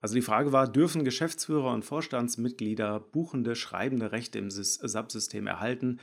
Also 0.00 0.14
die 0.14 0.22
Frage 0.22 0.52
war, 0.52 0.66
dürfen 0.66 1.04
Geschäftsführer 1.04 1.72
und 1.72 1.84
Vorstandsmitglieder 1.84 3.00
buchende, 3.00 3.54
schreibende 3.54 4.12
Rechte 4.12 4.38
im 4.38 4.50
SAP-System 4.50 5.46
erhalten, 5.46 6.00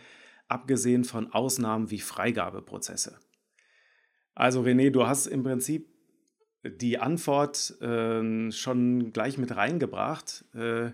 abgesehen 0.48 1.04
von 1.04 1.34
Ausnahmen 1.34 1.90
wie 1.90 2.00
Freigabeprozesse? 2.00 3.20
Also 4.36 4.62
René, 4.62 4.92
du 4.92 5.08
hast 5.08 5.26
im 5.26 5.42
Prinzip 5.44 5.90
die 6.64 7.00
Antwort 7.00 7.80
äh, 7.82 8.52
schon 8.52 9.14
gleich 9.14 9.38
mit 9.40 9.56
reingebracht. 9.56 10.46
Äh, 10.54 10.92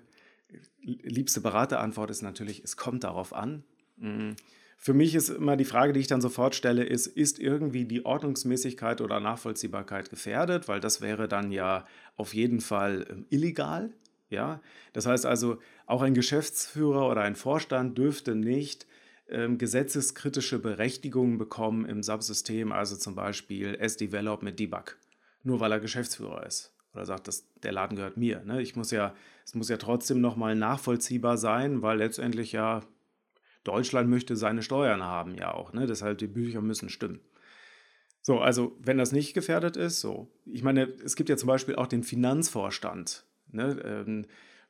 liebste 0.82 1.42
Beraterantwort 1.42 2.10
ist 2.10 2.22
natürlich, 2.22 2.64
es 2.64 2.78
kommt 2.78 3.04
darauf 3.04 3.34
an. 3.34 3.64
Mhm. 3.98 4.36
Für 4.78 4.94
mich 4.94 5.16
ist 5.16 5.30
immer 5.30 5.56
die 5.56 5.66
Frage, 5.66 5.94
die 5.94 6.02
ich 6.02 6.08
dann 6.08 6.20
sofort 6.20 6.56
stelle, 6.56 6.84
ist, 6.84 7.08
ist 7.08 7.40
irgendwie 7.40 7.86
die 7.86 8.06
Ordnungsmäßigkeit 8.06 9.00
oder 9.00 9.22
Nachvollziehbarkeit 9.22 10.10
gefährdet? 10.10 10.68
Weil 10.68 10.82
das 10.82 11.00
wäre 11.00 11.30
dann 11.30 11.52
ja 11.52 11.86
auf 12.18 12.34
jeden 12.34 12.60
Fall 12.60 13.06
ähm, 13.10 13.26
illegal. 13.30 13.94
Ja? 14.30 14.62
Das 14.92 15.06
heißt 15.06 15.26
also, 15.26 15.58
auch 15.86 16.02
ein 16.02 16.14
Geschäftsführer 16.14 17.10
oder 17.10 17.22
ein 17.22 17.36
Vorstand 17.36 17.98
dürfte 17.98 18.36
nicht 18.36 18.86
ähm, 19.30 19.58
gesetzeskritische 19.58 20.60
Berechtigungen 20.60 21.38
bekommen 21.38 21.86
im 21.86 22.04
Subsystem, 22.04 22.74
also 22.74 22.98
zum 22.98 23.16
Beispiel 23.16 23.76
S-Develop 23.76 24.44
mit 24.44 24.60
Debug, 24.60 24.98
nur 25.44 25.62
weil 25.62 25.72
er 25.72 25.80
Geschäftsführer 25.80 26.46
ist 26.46 26.73
oder 26.94 27.06
sagt, 27.06 27.28
dass 27.28 27.52
der 27.64 27.72
Laden 27.72 27.96
gehört 27.98 28.18
mir. 28.18 28.44
Ne? 28.44 28.62
Ich 28.62 28.76
muss 28.76 28.92
ja, 28.92 29.16
es 29.46 29.56
muss 29.56 29.70
ja 29.70 29.78
trotzdem 29.78 30.22
nochmal 30.22 30.56
nachvollziehbar 30.56 31.38
sein, 31.38 31.82
weil 31.82 31.98
letztendlich 31.98 32.52
ja 32.52 32.82
Deutschland 33.64 34.10
möchte 34.10 34.36
seine 34.36 34.62
Steuern 34.62 35.04
haben 35.04 35.36
ja 35.36 35.54
auch. 35.54 35.74
Ne? 35.74 35.88
Deshalb 35.88 36.18
die 36.18 36.28
Bücher 36.28 36.62
müssen 36.62 36.90
stimmen. 36.90 37.22
So, 38.22 38.40
also 38.40 38.78
wenn 38.80 38.98
das 38.98 39.12
nicht 39.12 39.34
gefährdet 39.34 39.76
ist, 39.76 40.00
so. 40.00 40.32
Ich 40.46 40.64
meine, 40.64 40.84
es 41.04 41.16
gibt 41.16 41.30
ja 41.30 41.38
zum 41.38 41.48
Beispiel 41.48 41.76
auch 41.76 41.88
den 41.88 42.04
Finanzvorstand. 42.04 43.26
Ne? 43.52 43.82
Ähm, 43.84 44.26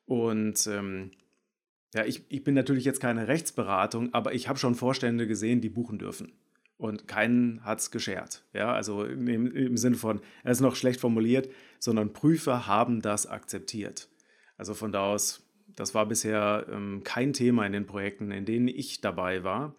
und 0.05 0.65
ähm, 0.67 1.11
ja, 1.93 2.05
ich, 2.05 2.23
ich 2.29 2.43
bin 2.43 2.55
natürlich 2.55 2.85
jetzt 2.85 2.99
keine 2.99 3.27
Rechtsberatung, 3.27 4.13
aber 4.13 4.33
ich 4.33 4.47
habe 4.47 4.57
schon 4.57 4.75
Vorstände 4.75 5.27
gesehen, 5.27 5.61
die 5.61 5.69
buchen 5.69 5.99
dürfen. 5.99 6.33
Und 6.77 7.07
keinen 7.07 7.63
hat 7.63 7.79
es 7.79 7.91
geschert. 7.91 8.43
Ja, 8.53 8.73
also 8.73 9.05
im, 9.05 9.27
im 9.27 9.77
Sinne 9.77 9.95
von, 9.95 10.19
er 10.43 10.51
ist 10.51 10.59
noch 10.59 10.75
schlecht 10.75 10.99
formuliert, 10.99 11.49
sondern 11.83 12.13
Prüfer 12.13 12.65
haben 12.65 13.01
das 13.01 13.27
akzeptiert. 13.27 14.07
Also 14.55 14.73
von 14.73 14.93
da 14.93 15.11
aus 15.11 15.43
das 15.75 15.93
war 15.93 16.05
bisher 16.05 16.67
ähm, 16.71 17.01
kein 17.03 17.33
Thema 17.33 17.65
in 17.65 17.73
den 17.73 17.87
Projekten, 17.87 18.31
in 18.31 18.45
denen 18.45 18.67
ich 18.67 19.01
dabei 19.01 19.43
war. 19.43 19.75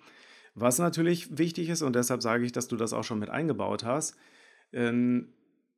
Was 0.54 0.78
natürlich 0.78 1.38
wichtig 1.38 1.68
ist, 1.68 1.82
und 1.82 1.94
deshalb 1.94 2.20
sage 2.20 2.44
ich, 2.44 2.52
dass 2.52 2.68
du 2.68 2.76
das 2.76 2.92
auch 2.92 3.04
schon 3.04 3.20
mit 3.20 3.30
eingebaut 3.30 3.84
hast, 3.84 4.16
ähm, 4.72 5.32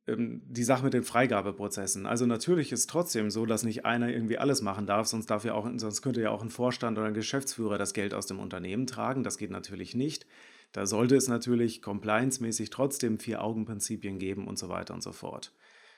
ähm, 0.07 0.41
die 0.45 0.63
Sache 0.63 0.83
mit 0.83 0.93
den 0.93 1.03
Freigabeprozessen. 1.03 2.05
Also 2.05 2.25
natürlich 2.25 2.71
ist 2.71 2.81
es 2.81 2.87
trotzdem 2.87 3.29
so, 3.29 3.45
dass 3.45 3.63
nicht 3.63 3.85
einer 3.85 4.09
irgendwie 4.09 4.37
alles 4.37 4.61
machen 4.61 4.85
darf, 4.85 5.07
sonst 5.07 5.27
darf 5.27 5.45
ja 5.45 5.53
auch, 5.53 5.69
sonst 5.77 6.01
könnte 6.01 6.21
ja 6.21 6.31
auch 6.31 6.41
ein 6.41 6.49
Vorstand 6.49 6.97
oder 6.97 7.07
ein 7.07 7.13
Geschäftsführer 7.13 7.77
das 7.77 7.93
Geld 7.93 8.13
aus 8.13 8.25
dem 8.25 8.39
Unternehmen 8.39 8.87
tragen. 8.87 9.23
Das 9.23 9.37
geht 9.37 9.51
natürlich 9.51 9.95
nicht. 9.95 10.25
Da 10.71 10.85
sollte 10.85 11.15
es 11.15 11.27
natürlich 11.27 11.81
compliance-mäßig 11.81 12.69
trotzdem 12.69 13.19
Vier-Augen-Prinzipien 13.19 14.19
geben 14.19 14.47
und 14.47 14.59
so 14.59 14.67
weiter 14.67 14.93
und 14.93 15.01
so 15.01 15.11
fort. 15.11 15.53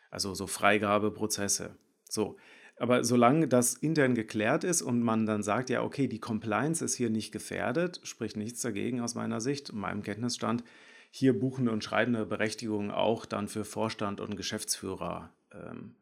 Also 0.10 0.34
so 0.34 0.48
Freigabeprozesse. 0.48 1.76
So, 2.10 2.38
aber 2.78 3.04
solange 3.04 3.48
das 3.48 3.74
intern 3.74 4.16
geklärt 4.16 4.64
ist 4.64 4.82
und 4.82 5.02
man 5.04 5.26
dann 5.26 5.44
sagt, 5.44 5.70
ja, 5.70 5.84
okay, 5.84 6.08
die 6.08 6.20
Compliance 6.20 6.84
ist 6.84 6.96
hier 6.96 7.10
nicht 7.10 7.32
gefährdet, 7.32 8.00
spricht 8.04 8.38
nichts 8.38 8.62
dagegen 8.62 9.02
aus 9.02 9.16
meiner 9.16 9.42
Sicht, 9.42 9.74
meinem 9.74 10.02
Kenntnisstand, 10.02 10.64
hier 11.12 11.38
buchende 11.38 11.72
und 11.72 11.84
schreibende 11.84 12.26
Berechtigungen 12.26 12.90
auch 12.90 13.26
dann 13.26 13.48
für 13.48 13.66
Vorstand 13.66 14.22
und 14.22 14.38
Geschäftsführer 14.38 15.34
ähm, 15.52 15.96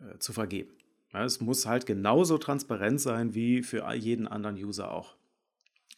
äh, 0.00 0.18
zu 0.18 0.32
vergeben. 0.32 0.76
Ja, 1.14 1.24
es 1.24 1.40
muss 1.40 1.64
halt 1.64 1.86
genauso 1.86 2.36
transparent 2.36 3.00
sein 3.00 3.34
wie 3.34 3.62
für 3.62 3.90
jeden 3.94 4.28
anderen 4.28 4.56
User 4.56 4.92
auch. 4.92 5.16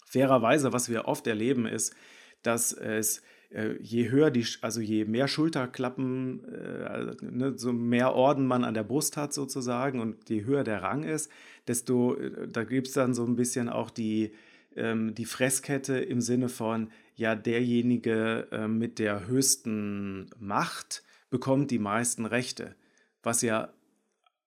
Fairerweise, 0.06 0.72
was 0.72 0.88
wir 0.88 1.06
oft 1.06 1.26
erleben, 1.26 1.66
ist, 1.66 1.94
dass 2.42 2.72
es 2.72 3.22
je 3.80 4.10
höher 4.10 4.30
die, 4.30 4.46
also 4.60 4.80
je 4.80 5.04
mehr 5.06 5.26
Schulterklappen, 5.26 6.44
äh, 6.44 7.16
ne, 7.22 7.54
so 7.56 7.72
mehr 7.72 8.14
Orden 8.14 8.46
man 8.46 8.64
an 8.64 8.74
der 8.74 8.84
Brust 8.84 9.16
hat 9.16 9.32
sozusagen 9.32 10.00
und 10.00 10.28
je 10.28 10.44
höher 10.44 10.64
der 10.64 10.82
Rang 10.82 11.02
ist, 11.02 11.30
desto, 11.66 12.14
äh, 12.16 12.46
da 12.48 12.64
gibt 12.64 12.88
es 12.88 12.92
dann 12.92 13.14
so 13.14 13.24
ein 13.24 13.36
bisschen 13.36 13.70
auch 13.70 13.90
die, 13.90 14.32
ähm, 14.76 15.14
die 15.14 15.24
Fresskette 15.24 15.98
im 15.98 16.20
Sinne 16.20 16.50
von, 16.50 16.90
ja, 17.16 17.34
derjenige 17.34 18.48
äh, 18.52 18.68
mit 18.68 18.98
der 18.98 19.26
höchsten 19.26 20.28
Macht 20.38 21.02
bekommt 21.30 21.70
die 21.70 21.78
meisten 21.78 22.26
Rechte, 22.26 22.74
was 23.22 23.40
ja 23.42 23.72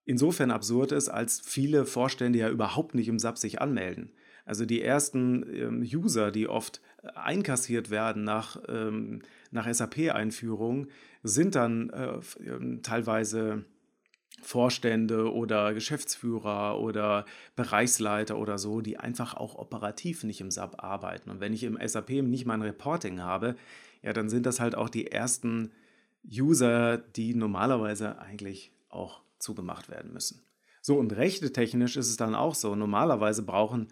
insofern 0.06 0.52
absurd 0.52 0.92
ist, 0.92 1.10
als 1.10 1.40
viele 1.40 1.86
Vorstände 1.86 2.40
ja 2.40 2.50
überhaupt 2.50 2.94
nicht 2.94 3.08
im 3.08 3.20
SAP 3.20 3.38
sich 3.40 3.62
anmelden. 3.62 4.12
Also 4.46 4.66
die 4.66 4.82
ersten 4.82 5.44
ähm, 5.54 5.82
User, 5.82 6.32
die 6.32 6.48
oft 6.48 6.82
einkassiert 7.16 7.90
werden 7.90 8.24
nach, 8.24 8.62
ähm, 8.68 9.22
nach 9.52 9.72
SAP-Einführung, 9.72 10.88
sind 11.24 11.56
dann 11.56 11.90
äh, 11.90 12.20
ähm, 12.46 12.82
teilweise 12.84 13.66
Vorstände 14.42 15.32
oder 15.32 15.74
Geschäftsführer 15.74 16.80
oder 16.80 17.26
Bereichsleiter 17.56 18.38
oder 18.38 18.58
so, 18.58 18.82
die 18.82 18.98
einfach 18.98 19.36
auch 19.36 19.56
operativ 19.56 20.24
nicht 20.24 20.42
im 20.42 20.52
SAP 20.52 20.84
arbeiten. 20.84 21.30
Und 21.30 21.40
wenn 21.40 21.54
ich 21.54 21.64
im 21.64 21.78
SAP 21.84 22.10
nicht 22.10 22.46
mein 22.46 22.62
Reporting 22.62 23.22
habe, 23.22 23.56
ja, 24.02 24.14
dann 24.14 24.30
sind 24.30 24.46
das 24.46 24.60
halt 24.60 24.76
auch 24.76 24.90
die 24.90 25.08
ersten 25.08 25.72
User, 26.28 26.98
die 26.98 27.36
normalerweise 27.36 28.20
eigentlich 28.20 28.72
auch 28.90 29.22
zugemacht 29.38 29.90
werden 29.90 30.14
müssen. 30.14 30.42
So, 30.82 30.98
und 30.98 31.16
rechtetechnisch 31.16 31.96
ist 31.96 32.10
es 32.10 32.18
dann 32.18 32.34
auch 32.34 32.56
so. 32.56 32.76
Normalerweise 32.76 33.44
brauchen 33.44 33.88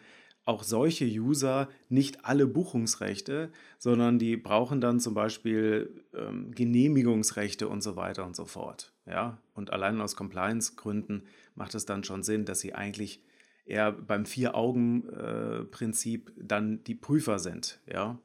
auch 0.49 0.63
solche 0.63 1.05
User 1.05 1.69
nicht 1.89 2.25
alle 2.25 2.47
Buchungsrechte, 2.47 3.51
sondern 3.77 4.17
die 4.17 4.35
brauchen 4.35 4.81
dann 4.81 4.99
zum 4.99 5.13
Beispiel 5.13 6.03
ähm, 6.13 6.55
Genehmigungsrechte 6.55 7.69
und 7.69 7.81
so 7.81 7.95
weiter 7.95 8.25
und 8.25 8.35
so 8.35 8.45
fort. 8.45 8.91
Ja? 9.05 9.37
Und 9.53 9.71
allein 9.71 10.01
aus 10.01 10.15
Compliance-Gründen 10.15 11.27
macht 11.53 11.75
es 11.75 11.85
dann 11.85 12.03
schon 12.03 12.23
Sinn, 12.23 12.45
dass 12.45 12.61
sie 12.61 12.73
eigentlich 12.73 13.23
eher 13.65 13.91
beim 13.91 14.25
Vier-Augen-Prinzip 14.25 16.33
dann 16.35 16.83
die 16.83 16.95
Prüfer 16.95 17.37
sind, 17.37 17.79
ja? 17.85 18.17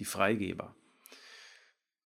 die 0.00 0.04
Freigeber. 0.04 0.74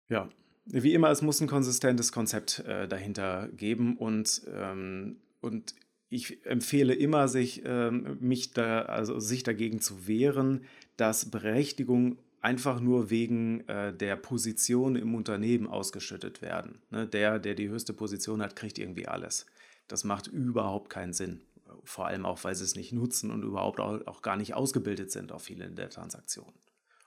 Ja, 0.08 0.30
wie 0.64 0.94
immer, 0.94 1.10
es 1.10 1.20
muss 1.20 1.42
ein 1.42 1.48
konsistentes 1.48 2.10
Konzept 2.10 2.60
äh, 2.60 2.88
dahinter 2.88 3.48
geben 3.48 3.98
und, 3.98 4.40
ähm, 4.54 5.18
und 5.42 5.74
ich 6.12 6.44
empfehle 6.44 6.94
immer, 6.94 7.26
sich, 7.26 7.62
ähm, 7.64 8.18
mich 8.20 8.52
da, 8.52 8.82
also 8.82 9.18
sich 9.18 9.44
dagegen 9.44 9.80
zu 9.80 10.06
wehren, 10.06 10.66
dass 10.98 11.30
Berechtigungen 11.30 12.18
einfach 12.42 12.80
nur 12.80 13.08
wegen 13.08 13.66
äh, 13.66 13.96
der 13.96 14.16
Position 14.16 14.94
im 14.94 15.14
Unternehmen 15.14 15.66
ausgeschüttet 15.66 16.42
werden. 16.42 16.82
Ne? 16.90 17.06
Der, 17.06 17.38
der 17.38 17.54
die 17.54 17.70
höchste 17.70 17.94
Position 17.94 18.42
hat, 18.42 18.56
kriegt 18.56 18.78
irgendwie 18.78 19.08
alles. 19.08 19.46
Das 19.88 20.04
macht 20.04 20.26
überhaupt 20.26 20.90
keinen 20.90 21.14
Sinn. 21.14 21.40
Vor 21.84 22.06
allem 22.06 22.26
auch, 22.26 22.44
weil 22.44 22.54
sie 22.54 22.64
es 22.64 22.76
nicht 22.76 22.92
nutzen 22.92 23.30
und 23.30 23.42
überhaupt 23.42 23.80
auch, 23.80 24.06
auch 24.06 24.20
gar 24.20 24.36
nicht 24.36 24.52
ausgebildet 24.52 25.10
sind 25.10 25.32
auf 25.32 25.44
viele 25.44 25.70
der 25.70 25.88
Transaktionen. 25.88 26.52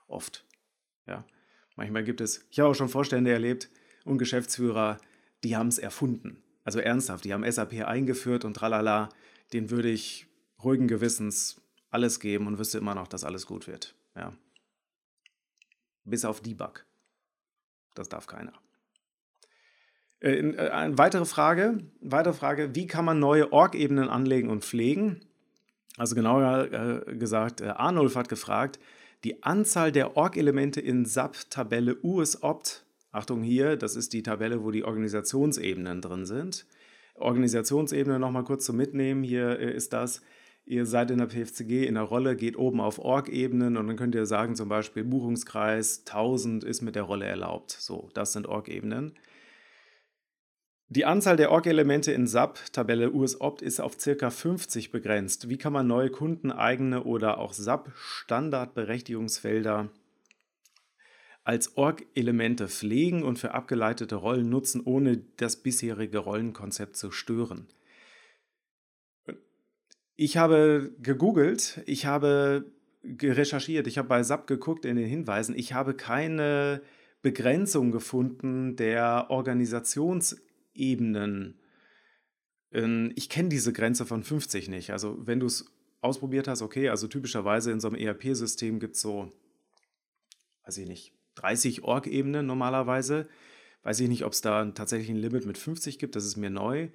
Oft. 0.08 0.44
Ja. 1.06 1.24
Manchmal 1.76 2.02
gibt 2.02 2.20
es, 2.20 2.44
ich 2.50 2.58
habe 2.58 2.70
auch 2.70 2.74
schon 2.74 2.88
Vorstände 2.88 3.30
erlebt 3.30 3.68
und 4.04 4.18
Geschäftsführer, 4.18 4.98
die 5.44 5.56
haben 5.56 5.68
es 5.68 5.78
erfunden. 5.78 6.42
Also 6.66 6.80
ernsthaft, 6.80 7.24
die 7.24 7.32
haben 7.32 7.48
SAP 7.48 7.86
eingeführt 7.86 8.44
und 8.44 8.54
tralala, 8.54 9.08
den 9.52 9.70
würde 9.70 9.88
ich 9.88 10.26
ruhigen 10.64 10.88
Gewissens 10.88 11.60
alles 11.90 12.18
geben 12.18 12.48
und 12.48 12.58
wüsste 12.58 12.78
immer 12.78 12.96
noch, 12.96 13.06
dass 13.06 13.22
alles 13.22 13.46
gut 13.46 13.68
wird. 13.68 13.94
Ja. 14.16 14.32
Bis 16.04 16.24
auf 16.24 16.40
Debug. 16.40 16.84
Das 17.94 18.08
darf 18.08 18.26
keiner. 18.26 18.52
Äh, 20.18 20.38
äh, 20.38 20.70
eine 20.70 20.98
weitere 20.98 21.24
Frage, 21.24 21.78
weitere 22.00 22.34
Frage, 22.34 22.74
wie 22.74 22.88
kann 22.88 23.04
man 23.04 23.20
neue 23.20 23.52
Org-Ebenen 23.52 24.08
anlegen 24.08 24.50
und 24.50 24.64
pflegen? 24.64 25.20
Also 25.96 26.16
genauer 26.16 27.04
äh, 27.06 27.16
gesagt, 27.16 27.62
Arnulf 27.62 28.16
hat 28.16 28.28
gefragt, 28.28 28.80
die 29.22 29.44
Anzahl 29.44 29.92
der 29.92 30.16
Org-Elemente 30.16 30.80
in 30.80 31.04
SAP-Tabelle 31.04 31.96
USOpt, 32.02 32.85
Achtung 33.16 33.42
hier, 33.42 33.76
das 33.76 33.96
ist 33.96 34.12
die 34.12 34.22
Tabelle, 34.22 34.62
wo 34.62 34.70
die 34.70 34.84
Organisationsebenen 34.84 36.00
drin 36.00 36.26
sind. 36.26 36.66
Organisationsebene 37.14 38.18
nochmal 38.18 38.44
kurz 38.44 38.66
zum 38.66 38.76
Mitnehmen, 38.76 39.22
hier 39.22 39.58
äh, 39.58 39.74
ist 39.74 39.92
das, 39.92 40.20
ihr 40.66 40.86
seid 40.86 41.10
in 41.10 41.18
der 41.18 41.26
PFCG 41.26 41.86
in 41.86 41.94
der 41.94 42.02
Rolle, 42.02 42.36
geht 42.36 42.56
oben 42.56 42.80
auf 42.80 42.98
Org-Ebenen 42.98 43.76
und 43.76 43.86
dann 43.86 43.96
könnt 43.96 44.14
ihr 44.14 44.26
sagen 44.26 44.54
zum 44.54 44.68
Beispiel 44.68 45.04
Buchungskreis 45.04 46.04
1000 46.06 46.64
ist 46.64 46.82
mit 46.82 46.94
der 46.94 47.04
Rolle 47.04 47.24
erlaubt. 47.24 47.70
So, 47.70 48.10
das 48.14 48.32
sind 48.32 48.46
Org-Ebenen. 48.46 49.14
Die 50.88 51.04
Anzahl 51.04 51.36
der 51.36 51.50
Org-Elemente 51.50 52.12
in 52.12 52.28
SAP, 52.28 52.72
Tabelle 52.72 53.10
USOpt, 53.10 53.60
ist 53.60 53.80
auf 53.80 53.96
ca. 53.98 54.30
50 54.30 54.92
begrenzt. 54.92 55.48
Wie 55.48 55.58
kann 55.58 55.72
man 55.72 55.88
neue 55.88 56.10
kundeneigene 56.10 57.02
oder 57.02 57.38
auch 57.38 57.54
SAP-Standardberechtigungsfelder 57.54 59.90
als 61.46 61.76
Org-Elemente 61.76 62.68
pflegen 62.68 63.22
und 63.22 63.38
für 63.38 63.54
abgeleitete 63.54 64.16
Rollen 64.16 64.48
nutzen, 64.48 64.80
ohne 64.84 65.22
das 65.36 65.56
bisherige 65.56 66.18
Rollenkonzept 66.18 66.96
zu 66.96 67.10
stören? 67.10 67.68
Ich 70.16 70.36
habe 70.36 70.94
gegoogelt, 71.00 71.82
ich 71.86 72.06
habe 72.06 72.72
recherchiert, 73.04 73.86
ich 73.86 73.98
habe 73.98 74.08
bei 74.08 74.22
SAP 74.22 74.46
geguckt 74.46 74.84
in 74.84 74.96
den 74.96 75.06
Hinweisen, 75.06 75.56
ich 75.56 75.72
habe 75.72 75.94
keine 75.94 76.82
Begrenzung 77.22 77.92
gefunden 77.92 78.76
der 78.76 79.30
Organisations- 79.30 80.36
Ebenen. 80.76 81.58
Ähm, 82.72 83.12
ich 83.16 83.28
kenne 83.28 83.48
diese 83.48 83.72
Grenze 83.72 84.06
von 84.06 84.22
50 84.22 84.68
nicht. 84.68 84.90
Also 84.90 85.26
wenn 85.26 85.40
du 85.40 85.46
es 85.46 85.66
ausprobiert 86.00 86.48
hast, 86.48 86.62
okay, 86.62 86.88
also 86.88 87.08
typischerweise 87.08 87.72
in 87.72 87.80
so 87.80 87.88
einem 87.88 87.96
ERP-System 87.96 88.78
gibt 88.78 88.96
es 88.96 89.02
so, 89.02 89.32
weiß 90.64 90.78
ich 90.78 90.88
nicht, 90.88 91.15
30 91.36 91.84
Org-Ebenen 91.84 92.46
normalerweise. 92.46 93.28
Weiß 93.82 94.00
ich 94.00 94.08
nicht, 94.08 94.24
ob 94.24 94.32
es 94.32 94.40
da 94.40 94.64
tatsächlich 94.66 95.10
ein 95.10 95.16
Limit 95.16 95.46
mit 95.46 95.58
50 95.58 95.98
gibt, 95.98 96.16
das 96.16 96.24
ist 96.24 96.36
mir 96.36 96.50
neu. 96.50 96.88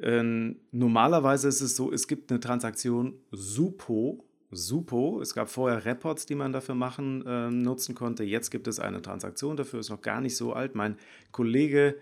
Ähm, 0.00 0.60
normalerweise 0.70 1.48
ist 1.48 1.60
es 1.60 1.76
so, 1.76 1.92
es 1.92 2.06
gibt 2.06 2.30
eine 2.30 2.40
Transaktion 2.40 3.14
Supo. 3.30 4.24
Supo, 4.54 5.20
es 5.20 5.34
gab 5.34 5.48
vorher 5.48 5.84
Reports, 5.84 6.26
die 6.26 6.34
man 6.34 6.52
dafür 6.52 6.74
machen, 6.74 7.26
äh, 7.26 7.50
nutzen 7.50 7.94
konnte. 7.94 8.22
Jetzt 8.22 8.50
gibt 8.50 8.68
es 8.68 8.78
eine 8.78 9.00
Transaktion 9.00 9.56
dafür, 9.56 9.80
ist 9.80 9.90
noch 9.90 10.02
gar 10.02 10.20
nicht 10.20 10.36
so 10.36 10.52
alt. 10.52 10.74
Mein 10.74 10.96
Kollege 11.30 11.96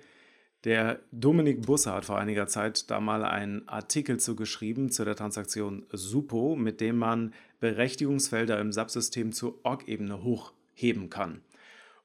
der 0.65 1.01
Dominik 1.11 1.63
Busse 1.63 1.93
hat 1.93 2.05
vor 2.05 2.19
einiger 2.19 2.47
Zeit 2.47 2.91
da 2.91 3.01
mal 3.01 3.25
einen 3.25 3.67
Artikel 3.69 4.19
zu 4.19 4.37
geschrieben 4.37 4.91
zu 4.91 5.05
der 5.05 5.17
Transaktion 5.17 5.87
Supo, 5.93 6.57
mit 6.57 6.81
dem 6.81 6.99
man 6.99 7.33
Berechtigungsfelder 7.61 8.61
im 8.61 8.73
Subsystem 8.73 9.33
zur 9.33 9.65
Org-Ebene 9.65 10.23
hochheben 10.23 11.09
kann. 11.09 11.41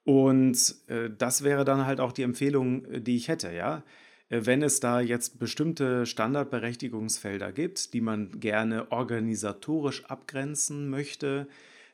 Und 0.06 0.76
äh, 0.88 1.10
das 1.18 1.44
wäre 1.44 1.66
dann 1.66 1.86
halt 1.86 2.00
auch 2.00 2.12
die 2.12 2.24
Empfehlung, 2.24 2.86
äh, 2.86 3.02
die 3.02 3.18
ich 3.18 3.28
hätte, 3.28 3.52
ja. 3.52 3.84
Äh, 4.30 4.42
wenn 4.46 4.62
es 4.62 4.80
da 4.80 5.02
jetzt 5.02 5.40
bestimmte 5.40 6.06
Standardberechtigungsfelder 6.06 7.52
gibt, 7.52 7.94
die 7.94 8.02
man 8.02 8.40
gerne 8.40 8.92
organisatorisch 8.92 10.06
abgrenzen 10.06 10.90
möchte, 10.90 11.48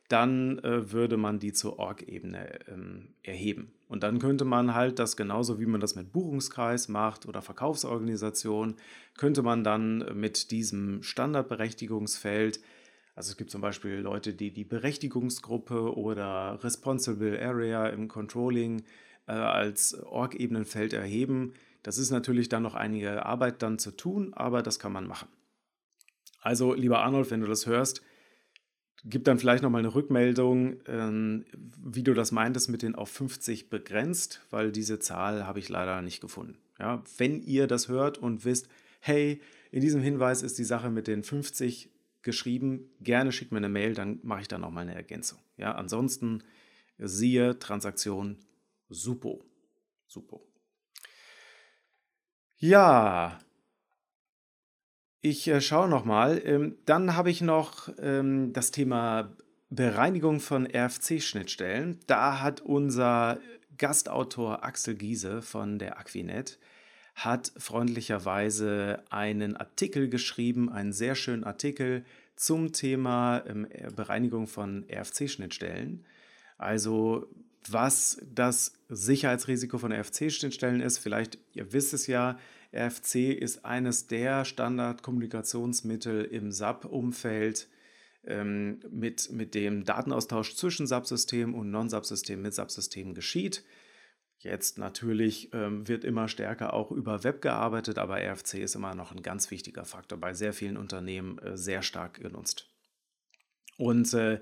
dann 0.08 0.58
äh, 0.58 0.92
würde 0.92 1.16
man 1.16 1.38
die 1.38 1.54
zur 1.54 1.78
Org-Ebene 1.78 2.58
ähm, 2.68 3.14
erheben. 3.22 3.72
Und 3.88 4.02
dann 4.02 4.18
könnte 4.18 4.44
man 4.44 4.74
halt 4.74 4.98
das 4.98 5.16
genauso 5.16 5.58
wie 5.58 5.64
man 5.64 5.80
das 5.80 5.94
mit 5.94 6.12
Buchungskreis 6.12 6.88
macht 6.88 7.26
oder 7.26 7.40
Verkaufsorganisation, 7.40 8.76
könnte 9.16 9.42
man 9.42 9.64
dann 9.64 10.04
mit 10.14 10.50
diesem 10.50 11.02
Standardberechtigungsfeld, 11.02 12.60
also 13.14 13.30
es 13.30 13.36
gibt 13.36 13.50
zum 13.50 13.60
Beispiel 13.60 13.96
Leute, 13.96 14.34
die 14.34 14.52
die 14.52 14.64
Berechtigungsgruppe 14.64 15.96
oder 15.96 16.62
Responsible 16.62 17.40
Area 17.40 17.88
im 17.88 18.08
Controlling 18.08 18.84
äh, 19.26 19.32
als 19.32 19.94
Org-Ebenenfeld 20.02 20.92
erheben. 20.92 21.54
Das 21.82 21.98
ist 21.98 22.10
natürlich 22.10 22.48
dann 22.48 22.62
noch 22.62 22.74
einige 22.74 23.26
Arbeit 23.26 23.62
dann 23.62 23.78
zu 23.78 23.90
tun, 23.90 24.32
aber 24.34 24.62
das 24.62 24.78
kann 24.78 24.92
man 24.92 25.06
machen. 25.06 25.28
Also, 26.40 26.74
lieber 26.74 27.00
Arnold, 27.00 27.30
wenn 27.30 27.40
du 27.40 27.46
das 27.46 27.66
hörst, 27.66 28.02
Gib 29.04 29.24
dann 29.24 29.38
vielleicht 29.38 29.64
nochmal 29.64 29.80
eine 29.80 29.94
Rückmeldung, 29.94 30.76
ähm, 30.86 31.44
wie 31.82 32.04
du 32.04 32.14
das 32.14 32.30
meintest 32.30 32.68
mit 32.68 32.82
den 32.82 32.94
auf 32.94 33.08
50 33.08 33.68
begrenzt, 33.68 34.42
weil 34.50 34.70
diese 34.70 35.00
Zahl 35.00 35.44
habe 35.44 35.58
ich 35.58 35.68
leider 35.68 36.02
nicht 36.02 36.20
gefunden. 36.20 36.56
Ja, 36.78 37.02
wenn 37.18 37.42
ihr 37.42 37.66
das 37.66 37.88
hört 37.88 38.18
und 38.18 38.44
wisst, 38.44 38.68
hey, 39.00 39.40
in 39.72 39.80
diesem 39.80 40.02
Hinweis 40.02 40.42
ist 40.42 40.56
die 40.58 40.64
Sache 40.64 40.88
mit 40.88 41.08
den 41.08 41.24
50 41.24 41.90
geschrieben, 42.22 42.90
gerne 43.00 43.32
schickt 43.32 43.52
mir 43.52 43.58
eine 43.58 43.68
Mail, 43.68 43.94
dann 43.94 44.20
mache 44.22 44.42
ich 44.42 44.48
da 44.48 44.58
nochmal 44.58 44.82
eine 44.82 44.94
Ergänzung. 44.94 45.38
Ja, 45.56 45.72
ansonsten 45.72 46.42
siehe 46.98 47.58
Transaktion 47.58 48.38
Supo. 48.88 49.44
Supo. 50.06 50.46
Ja, 52.56 53.38
ich 55.20 55.48
äh, 55.48 55.60
schaue 55.60 55.88
nochmal. 55.88 56.40
Ähm, 56.44 56.76
dann 56.84 57.16
habe 57.16 57.30
ich 57.30 57.40
noch 57.40 57.88
ähm, 57.98 58.52
das 58.52 58.70
Thema 58.70 59.36
Bereinigung 59.70 60.40
von 60.40 60.66
RFC-Schnittstellen. 60.66 62.00
Da 62.06 62.40
hat 62.40 62.60
unser 62.60 63.38
Gastautor 63.78 64.64
Axel 64.64 64.94
Giese 64.94 65.40
von 65.40 65.78
der 65.78 65.98
Aquinet 65.98 66.58
hat 67.14 67.52
freundlicherweise 67.56 69.02
einen 69.10 69.56
Artikel 69.56 70.08
geschrieben, 70.08 70.70
einen 70.70 70.92
sehr 70.92 71.14
schönen 71.14 71.44
Artikel 71.44 72.04
zum 72.36 72.72
Thema 72.72 73.44
ähm, 73.46 73.68
Bereinigung 73.94 74.46
von 74.46 74.84
RFC-Schnittstellen. 74.90 76.04
Also 76.58 77.28
was 77.68 78.20
das 78.34 78.72
Sicherheitsrisiko 78.88 79.78
von 79.78 79.92
RFC-Schnittstellen 79.92 80.80
ist, 80.80 80.98
vielleicht, 80.98 81.38
ihr 81.52 81.72
wisst 81.72 81.92
es 81.94 82.06
ja, 82.06 82.38
RFC 82.74 83.32
ist 83.32 83.64
eines 83.64 84.06
der 84.06 84.44
Standardkommunikationsmittel 84.44 86.24
im 86.24 86.50
SAP-Umfeld, 86.50 87.68
ähm, 88.24 88.80
mit, 88.90 89.30
mit 89.32 89.54
dem 89.54 89.84
Datenaustausch 89.84 90.54
zwischen 90.54 90.86
SAP-System 90.86 91.54
und 91.54 91.70
Non-SAP-System 91.70 92.40
mit 92.40 92.54
SAP-System 92.54 93.14
geschieht. 93.14 93.64
Jetzt 94.42 94.76
natürlich 94.76 95.50
ähm, 95.52 95.86
wird 95.86 96.04
immer 96.04 96.26
stärker 96.26 96.72
auch 96.72 96.90
über 96.90 97.22
Web 97.22 97.42
gearbeitet, 97.42 97.98
aber 97.98 98.18
RFC 98.20 98.54
ist 98.54 98.74
immer 98.74 98.94
noch 98.96 99.12
ein 99.12 99.22
ganz 99.22 99.52
wichtiger 99.52 99.84
Faktor, 99.84 100.18
bei 100.18 100.34
sehr 100.34 100.52
vielen 100.52 100.76
Unternehmen 100.76 101.38
äh, 101.38 101.56
sehr 101.56 101.82
stark 101.82 102.20
genutzt. 102.20 102.68
Und 103.76 104.12
äh, 104.14 104.40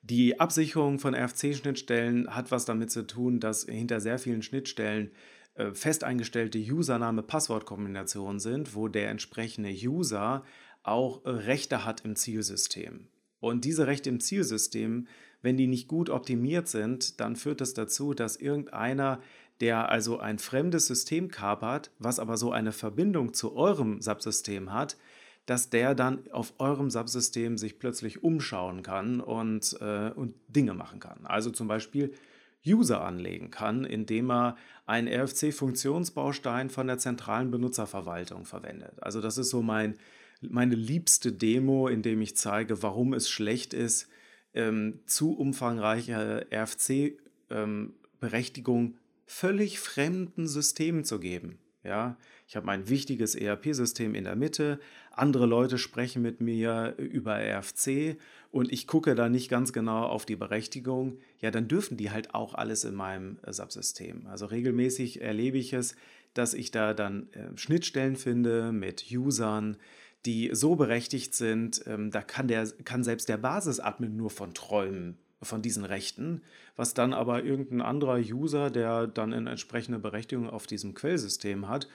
die 0.00 0.40
Absicherung 0.40 0.98
von 0.98 1.14
RFC-Schnittstellen 1.14 2.34
hat 2.34 2.50
was 2.50 2.64
damit 2.64 2.90
zu 2.90 3.06
tun, 3.06 3.40
dass 3.40 3.64
hinter 3.64 4.00
sehr 4.00 4.18
vielen 4.18 4.40
Schnittstellen 4.40 5.10
äh, 5.54 5.72
fest 5.72 6.02
eingestellte 6.02 6.58
Username-Passwort-Kombinationen 6.58 8.40
sind, 8.40 8.74
wo 8.74 8.88
der 8.88 9.10
entsprechende 9.10 9.70
User 9.70 10.44
auch 10.82 11.26
äh, 11.26 11.30
Rechte 11.30 11.84
hat 11.84 12.06
im 12.06 12.16
Zielsystem. 12.16 13.08
Und 13.38 13.64
diese 13.66 13.86
Rechte 13.86 14.08
im 14.08 14.20
Zielsystem, 14.20 15.08
wenn 15.42 15.56
die 15.56 15.66
nicht 15.66 15.88
gut 15.88 16.08
optimiert 16.10 16.68
sind, 16.68 17.20
dann 17.20 17.36
führt 17.36 17.60
das 17.60 17.74
dazu, 17.74 18.14
dass 18.14 18.36
irgendeiner, 18.36 19.20
der 19.62 19.88
also 19.88 20.18
ein 20.18 20.38
fremdes 20.40 20.88
System 20.88 21.30
kapert, 21.30 21.92
was 22.00 22.18
aber 22.18 22.36
so 22.36 22.50
eine 22.50 22.72
Verbindung 22.72 23.32
zu 23.32 23.54
eurem 23.54 24.02
Subsystem 24.02 24.72
hat, 24.72 24.96
dass 25.46 25.70
der 25.70 25.94
dann 25.94 26.28
auf 26.32 26.54
eurem 26.58 26.90
Subsystem 26.90 27.56
sich 27.56 27.78
plötzlich 27.78 28.24
umschauen 28.24 28.82
kann 28.82 29.20
und, 29.20 29.76
äh, 29.80 30.10
und 30.10 30.34
Dinge 30.48 30.74
machen 30.74 30.98
kann. 30.98 31.26
Also 31.26 31.52
zum 31.52 31.68
Beispiel 31.68 32.12
User 32.66 33.02
anlegen 33.02 33.52
kann, 33.52 33.84
indem 33.84 34.32
er 34.32 34.56
einen 34.84 35.06
RFC-Funktionsbaustein 35.06 36.68
von 36.68 36.88
der 36.88 36.98
zentralen 36.98 37.52
Benutzerverwaltung 37.52 38.46
verwendet. 38.46 39.00
Also 39.00 39.20
das 39.20 39.38
ist 39.38 39.50
so 39.50 39.62
mein, 39.62 39.94
meine 40.40 40.74
liebste 40.74 41.30
Demo, 41.30 41.86
in 41.86 42.02
dem 42.02 42.20
ich 42.20 42.36
zeige, 42.36 42.82
warum 42.82 43.14
es 43.14 43.30
schlecht 43.30 43.74
ist, 43.74 44.08
ähm, 44.54 44.98
zu 45.06 45.38
umfangreiche 45.38 46.48
RFC-Berechtigung 46.52 48.82
ähm, 48.82 48.98
völlig 49.32 49.80
fremden 49.80 50.46
Systemen 50.46 51.04
zu 51.04 51.18
geben. 51.18 51.58
Ja, 51.84 52.16
ich 52.46 52.54
habe 52.54 52.66
mein 52.66 52.88
wichtiges 52.88 53.34
ERP-System 53.34 54.14
in 54.14 54.24
der 54.24 54.36
Mitte, 54.36 54.78
andere 55.10 55.46
Leute 55.46 55.78
sprechen 55.78 56.22
mit 56.22 56.40
mir 56.40 56.94
über 56.96 57.38
RFC 57.40 58.18
und 58.52 58.70
ich 58.70 58.86
gucke 58.86 59.16
da 59.16 59.28
nicht 59.28 59.48
ganz 59.48 59.72
genau 59.72 60.04
auf 60.04 60.26
die 60.26 60.36
Berechtigung, 60.36 61.18
ja, 61.40 61.50
dann 61.50 61.66
dürfen 61.66 61.96
die 61.96 62.12
halt 62.12 62.34
auch 62.34 62.54
alles 62.54 62.84
in 62.84 62.94
meinem 62.94 63.38
äh, 63.42 63.52
Subsystem. 63.52 64.26
Also 64.26 64.46
regelmäßig 64.46 65.22
erlebe 65.22 65.58
ich 65.58 65.72
es, 65.72 65.96
dass 66.34 66.54
ich 66.54 66.70
da 66.70 66.94
dann 66.94 67.32
äh, 67.32 67.56
Schnittstellen 67.56 68.14
finde 68.14 68.70
mit 68.70 69.06
Usern, 69.10 69.76
die 70.24 70.50
so 70.52 70.76
berechtigt 70.76 71.34
sind, 71.34 71.82
ähm, 71.86 72.12
da 72.12 72.22
kann, 72.22 72.46
der, 72.46 72.68
kann 72.84 73.02
selbst 73.02 73.28
der 73.28 73.38
Basis-Admin 73.38 74.14
nur 74.14 74.30
von 74.30 74.54
träumen, 74.54 75.18
von 75.42 75.62
diesen 75.62 75.84
Rechten, 75.84 76.42
was 76.76 76.94
dann 76.94 77.12
aber 77.12 77.44
irgendein 77.44 77.80
anderer 77.80 78.18
User, 78.18 78.70
der 78.70 79.06
dann 79.06 79.32
eine 79.32 79.50
entsprechende 79.50 79.98
Berechtigung 79.98 80.48
auf 80.48 80.66
diesem 80.66 80.94
Quellsystem 80.94 81.68
hat, 81.68 81.88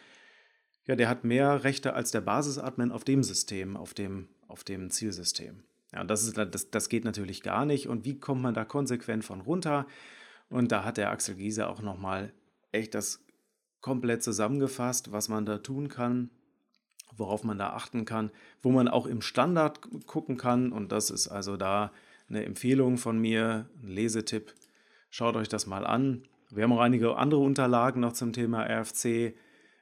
ja, 0.85 0.95
der 0.95 1.09
hat 1.09 1.23
mehr 1.23 1.63
Rechte 1.63 1.93
als 1.93 2.11
der 2.11 2.21
Basis-Admin 2.21 2.91
auf 2.91 3.03
dem 3.03 3.23
System, 3.23 3.75
auf 3.75 3.93
dem, 3.93 4.29
auf 4.47 4.63
dem 4.63 4.89
Zielsystem. 4.89 5.63
Ja, 5.93 6.03
das, 6.03 6.23
ist, 6.23 6.37
das, 6.37 6.69
das 6.69 6.89
geht 6.89 7.05
natürlich 7.05 7.41
gar 7.43 7.65
nicht. 7.65 7.87
Und 7.87 8.05
wie 8.05 8.19
kommt 8.19 8.41
man 8.41 8.53
da 8.53 8.65
konsequent 8.65 9.25
von 9.25 9.41
runter? 9.41 9.85
Und 10.49 10.71
da 10.71 10.85
hat 10.85 10.97
der 10.97 11.11
Axel 11.11 11.35
Giese 11.35 11.67
auch 11.67 11.81
nochmal 11.81 12.33
echt 12.71 12.95
das 12.95 13.25
komplett 13.81 14.23
zusammengefasst, 14.23 15.11
was 15.11 15.29
man 15.29 15.45
da 15.45 15.57
tun 15.57 15.89
kann, 15.89 16.29
worauf 17.15 17.43
man 17.43 17.57
da 17.57 17.71
achten 17.71 18.05
kann, 18.05 18.31
wo 18.61 18.71
man 18.71 18.87
auch 18.87 19.05
im 19.05 19.21
Standard 19.21 19.81
gucken 20.05 20.37
kann. 20.37 20.71
Und 20.71 20.91
das 20.91 21.09
ist 21.09 21.27
also 21.27 21.57
da 21.57 21.91
eine 22.29 22.45
Empfehlung 22.45 22.97
von 22.97 23.19
mir, 23.19 23.69
ein 23.81 23.89
Lesetipp. 23.89 24.53
Schaut 25.09 25.35
euch 25.35 25.47
das 25.47 25.67
mal 25.67 25.85
an. 25.85 26.23
Wir 26.49 26.63
haben 26.63 26.73
auch 26.73 26.79
einige 26.79 27.15
andere 27.17 27.41
Unterlagen 27.41 28.01
noch 28.01 28.13
zum 28.13 28.33
Thema 28.33 28.63
RFC. 28.63 29.35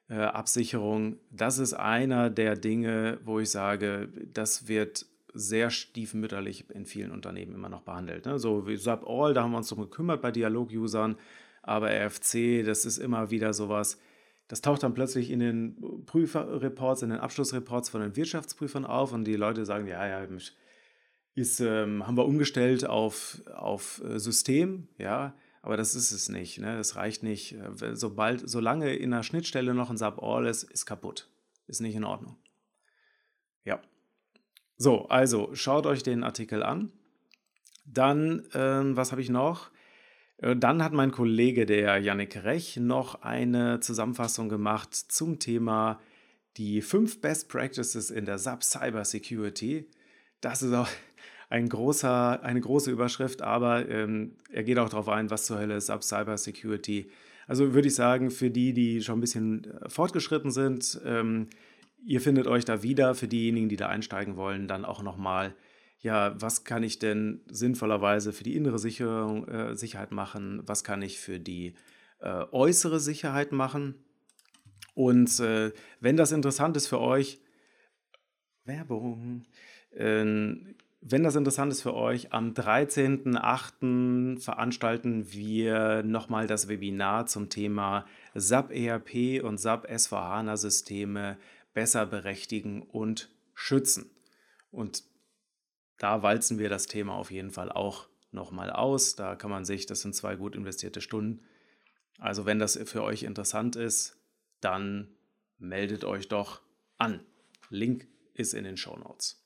Äh, 0.08 0.15
Absicherung, 0.17 1.17
das 1.31 1.58
ist 1.58 1.73
einer 1.73 2.29
der 2.29 2.55
Dinge, 2.55 3.19
wo 3.23 3.39
ich 3.39 3.49
sage, 3.49 4.10
das 4.34 4.67
wird 4.67 5.08
sehr 5.34 5.71
stiefmütterlich 5.71 6.69
in 6.69 6.86
vielen 6.86 7.12
Unternehmen 7.12 7.55
immer 7.55 7.69
noch 7.69 7.81
behandelt. 7.81 8.25
Ne? 8.25 8.38
So 8.38 8.67
wie 8.67 8.77
SubAll, 8.77 9.34
da 9.34 9.43
haben 9.43 9.51
wir 9.51 9.58
uns 9.58 9.69
drum 9.69 9.81
gekümmert 9.81 10.21
bei 10.21 10.31
Dialog-Usern, 10.31 11.17
aber 11.63 11.89
RFC, 11.89 12.63
das 12.63 12.86
ist 12.86 12.99
immer 12.99 13.31
wieder 13.31 13.53
sowas, 13.53 13.99
das 14.47 14.62
taucht 14.62 14.84
dann 14.84 14.93
plötzlich 14.93 15.31
in 15.31 15.39
den 15.39 16.05
Prüferreports, 16.05 17.01
in 17.01 17.10
den 17.10 17.19
Abschlussreports 17.19 17.89
von 17.89 18.01
den 18.01 18.15
Wirtschaftsprüfern 18.15 18.86
auf 18.86 19.12
und 19.12 19.25
die 19.25 19.36
Leute 19.36 19.65
sagen, 19.65 19.88
ja, 19.88 20.05
ja, 20.08 20.25
ist, 21.35 21.59
ähm, 21.59 22.07
haben 22.07 22.17
wir 22.17 22.25
umgestellt 22.25 22.85
auf, 22.85 23.41
auf 23.53 24.01
äh, 24.03 24.19
System, 24.19 24.87
ja, 24.97 25.35
aber 25.61 25.77
das 25.77 25.95
ist 25.95 26.11
es 26.11 26.29
nicht. 26.29 26.59
Ne? 26.59 26.77
Das 26.77 26.95
reicht 26.95 27.23
nicht. 27.23 27.53
Äh, 27.53 27.95
sobald, 27.95 28.49
solange 28.49 28.95
in 28.95 29.11
der 29.11 29.23
Schnittstelle 29.23 29.73
noch 29.73 29.89
ein 29.89 29.97
Sub-All 29.97 30.45
ist, 30.45 30.63
ist 30.63 30.85
kaputt. 30.85 31.29
Ist 31.67 31.81
nicht 31.81 31.95
in 31.95 32.03
Ordnung. 32.03 32.37
Ja. 33.63 33.81
So, 34.77 35.07
also 35.07 35.53
schaut 35.53 35.85
euch 35.85 36.03
den 36.03 36.23
Artikel 36.23 36.63
an. 36.63 36.91
Dann, 37.85 38.47
ähm, 38.53 38.95
was 38.95 39.11
habe 39.11 39.21
ich 39.21 39.29
noch? 39.29 39.71
Äh, 40.37 40.55
dann 40.55 40.83
hat 40.83 40.93
mein 40.93 41.11
Kollege, 41.11 41.65
der 41.65 41.97
Yannick 41.97 42.43
Rech, 42.43 42.77
noch 42.77 43.23
eine 43.23 43.79
Zusammenfassung 43.79 44.49
gemacht 44.49 44.93
zum 44.93 45.39
Thema 45.39 45.99
die 46.57 46.81
fünf 46.81 47.19
Best 47.19 47.49
Practices 47.49 48.11
in 48.11 48.25
der 48.25 48.37
SAP 48.37 48.63
Cyber 48.63 49.03
Security. 49.03 49.89
Das 50.41 50.61
ist 50.61 50.73
auch 50.73 50.87
ein 51.49 51.69
großer, 51.69 52.43
eine 52.43 52.62
große 52.62 52.91
Überschrift, 52.91 53.41
aber 53.41 53.88
ähm, 53.89 54.36
er 54.51 54.63
geht 54.63 54.77
auch 54.79 54.89
darauf 54.89 55.10
ein, 55.10 55.29
was 55.29 55.45
zur 55.45 55.60
Hölle 55.60 55.75
ist 55.75 55.88
SAP 55.88 56.03
Cyber 56.03 56.38
Security. 56.38 57.10
Also 57.47 57.73
würde 57.73 57.88
ich 57.88 57.95
sagen, 57.95 58.31
für 58.31 58.49
die, 58.49 58.73
die 58.73 59.01
schon 59.01 59.19
ein 59.19 59.21
bisschen 59.21 59.65
äh, 59.65 59.89
fortgeschritten 59.89 60.51
sind, 60.51 60.99
ähm, 61.05 61.47
ihr 62.03 62.21
findet 62.21 62.47
euch 62.47 62.65
da 62.65 62.81
wieder. 62.81 63.15
Für 63.15 63.27
diejenigen, 63.27 63.69
die 63.69 63.77
da 63.77 63.88
einsteigen 63.88 64.36
wollen, 64.36 64.67
dann 64.67 64.86
auch 64.86 65.03
nochmal 65.03 65.55
ja, 66.05 66.39
was 66.39 66.63
kann 66.63 66.84
ich 66.84 66.99
denn 66.99 67.41
sinnvollerweise 67.47 68.31
für 68.31 68.43
die 68.43 68.55
innere 68.55 68.77
Sicherung, 68.77 69.47
äh, 69.47 69.75
Sicherheit 69.75 70.12
machen? 70.12 70.62
Was 70.67 70.84
kann 70.84 71.01
ich 71.01 71.19
für 71.19 71.39
die 71.39 71.73
äh, 72.19 72.45
äußere 72.51 72.99
Sicherheit 72.99 73.51
machen? 73.51 73.95
Und 74.93 75.39
äh, 75.39 75.71
wenn 75.99 76.15
das 76.15 76.31
interessant 76.31 76.77
ist 76.77 76.88
für 76.88 77.01
euch, 77.01 77.39
Werbung, 78.65 79.45
ähm, 79.93 80.75
wenn 81.07 81.21
das 81.21 81.35
interessant 81.35 81.71
ist 81.71 81.83
für 81.83 81.93
euch, 81.93 82.33
am 82.33 82.53
13.08. 82.53 84.41
veranstalten 84.41 85.31
wir 85.31 86.01
nochmal 86.01 86.47
das 86.47 86.67
Webinar 86.67 87.27
zum 87.27 87.51
Thema 87.51 88.07
SAP 88.33 88.71
ERP 88.71 89.43
und 89.43 89.59
SAP 89.59 89.87
S4HANA 89.87 90.57
Systeme 90.57 91.37
besser 91.75 92.07
berechtigen 92.07 92.81
und 92.81 93.29
schützen. 93.53 94.09
Und 94.71 95.03
da 95.99 96.23
walzen 96.23 96.57
wir 96.57 96.69
das 96.69 96.87
Thema 96.87 97.13
auf 97.13 97.29
jeden 97.29 97.51
Fall 97.51 97.71
auch 97.71 98.09
nochmal 98.31 98.71
aus. 98.71 99.15
Da 99.15 99.35
kann 99.35 99.51
man 99.51 99.63
sich, 99.63 99.85
das 99.85 100.01
sind 100.01 100.15
zwei 100.15 100.35
gut 100.35 100.55
investierte 100.55 101.01
Stunden. 101.01 101.45
Also 102.17 102.47
wenn 102.47 102.57
das 102.57 102.79
für 102.83 103.03
euch 103.03 103.21
interessant 103.21 103.75
ist, 103.75 104.17
dann 104.59 105.15
meldet 105.59 106.03
euch 106.03 106.29
doch 106.29 106.61
an. 106.97 107.19
Link 107.69 108.07
ist 108.33 108.55
in 108.55 108.63
den 108.63 108.75
Show 108.75 108.97
Notes. 108.97 109.44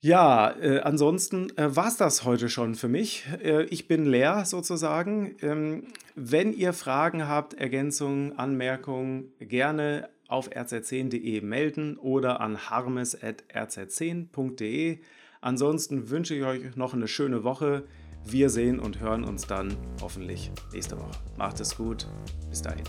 Ja, 0.00 0.54
äh, 0.60 0.78
ansonsten 0.80 1.48
äh, 1.56 1.74
war 1.74 1.88
es 1.88 1.96
das 1.96 2.22
heute 2.24 2.48
schon 2.48 2.76
für 2.76 2.86
mich. 2.86 3.26
Äh, 3.42 3.64
ich 3.64 3.88
bin 3.88 4.06
leer 4.06 4.44
sozusagen. 4.44 5.34
Ähm, 5.42 5.88
wenn 6.14 6.52
ihr 6.52 6.72
Fragen 6.72 7.26
habt, 7.26 7.54
Ergänzungen, 7.54 8.38
Anmerkungen, 8.38 9.32
gerne 9.40 10.08
auf 10.28 10.50
rz10.de 10.50 11.40
melden 11.40 11.96
oder 11.96 12.40
an 12.40 12.70
harmes.rz10.de. 12.70 14.98
Ansonsten 15.40 16.10
wünsche 16.10 16.36
ich 16.36 16.44
euch 16.44 16.76
noch 16.76 16.94
eine 16.94 17.08
schöne 17.08 17.42
Woche. 17.42 17.82
Wir 18.24 18.50
sehen 18.50 18.78
und 18.78 19.00
hören 19.00 19.24
uns 19.24 19.48
dann 19.48 19.76
hoffentlich 20.00 20.52
nächste 20.72 20.96
Woche. 20.98 21.10
Macht 21.36 21.58
es 21.60 21.76
gut. 21.76 22.06
Bis 22.50 22.62
dahin. 22.62 22.84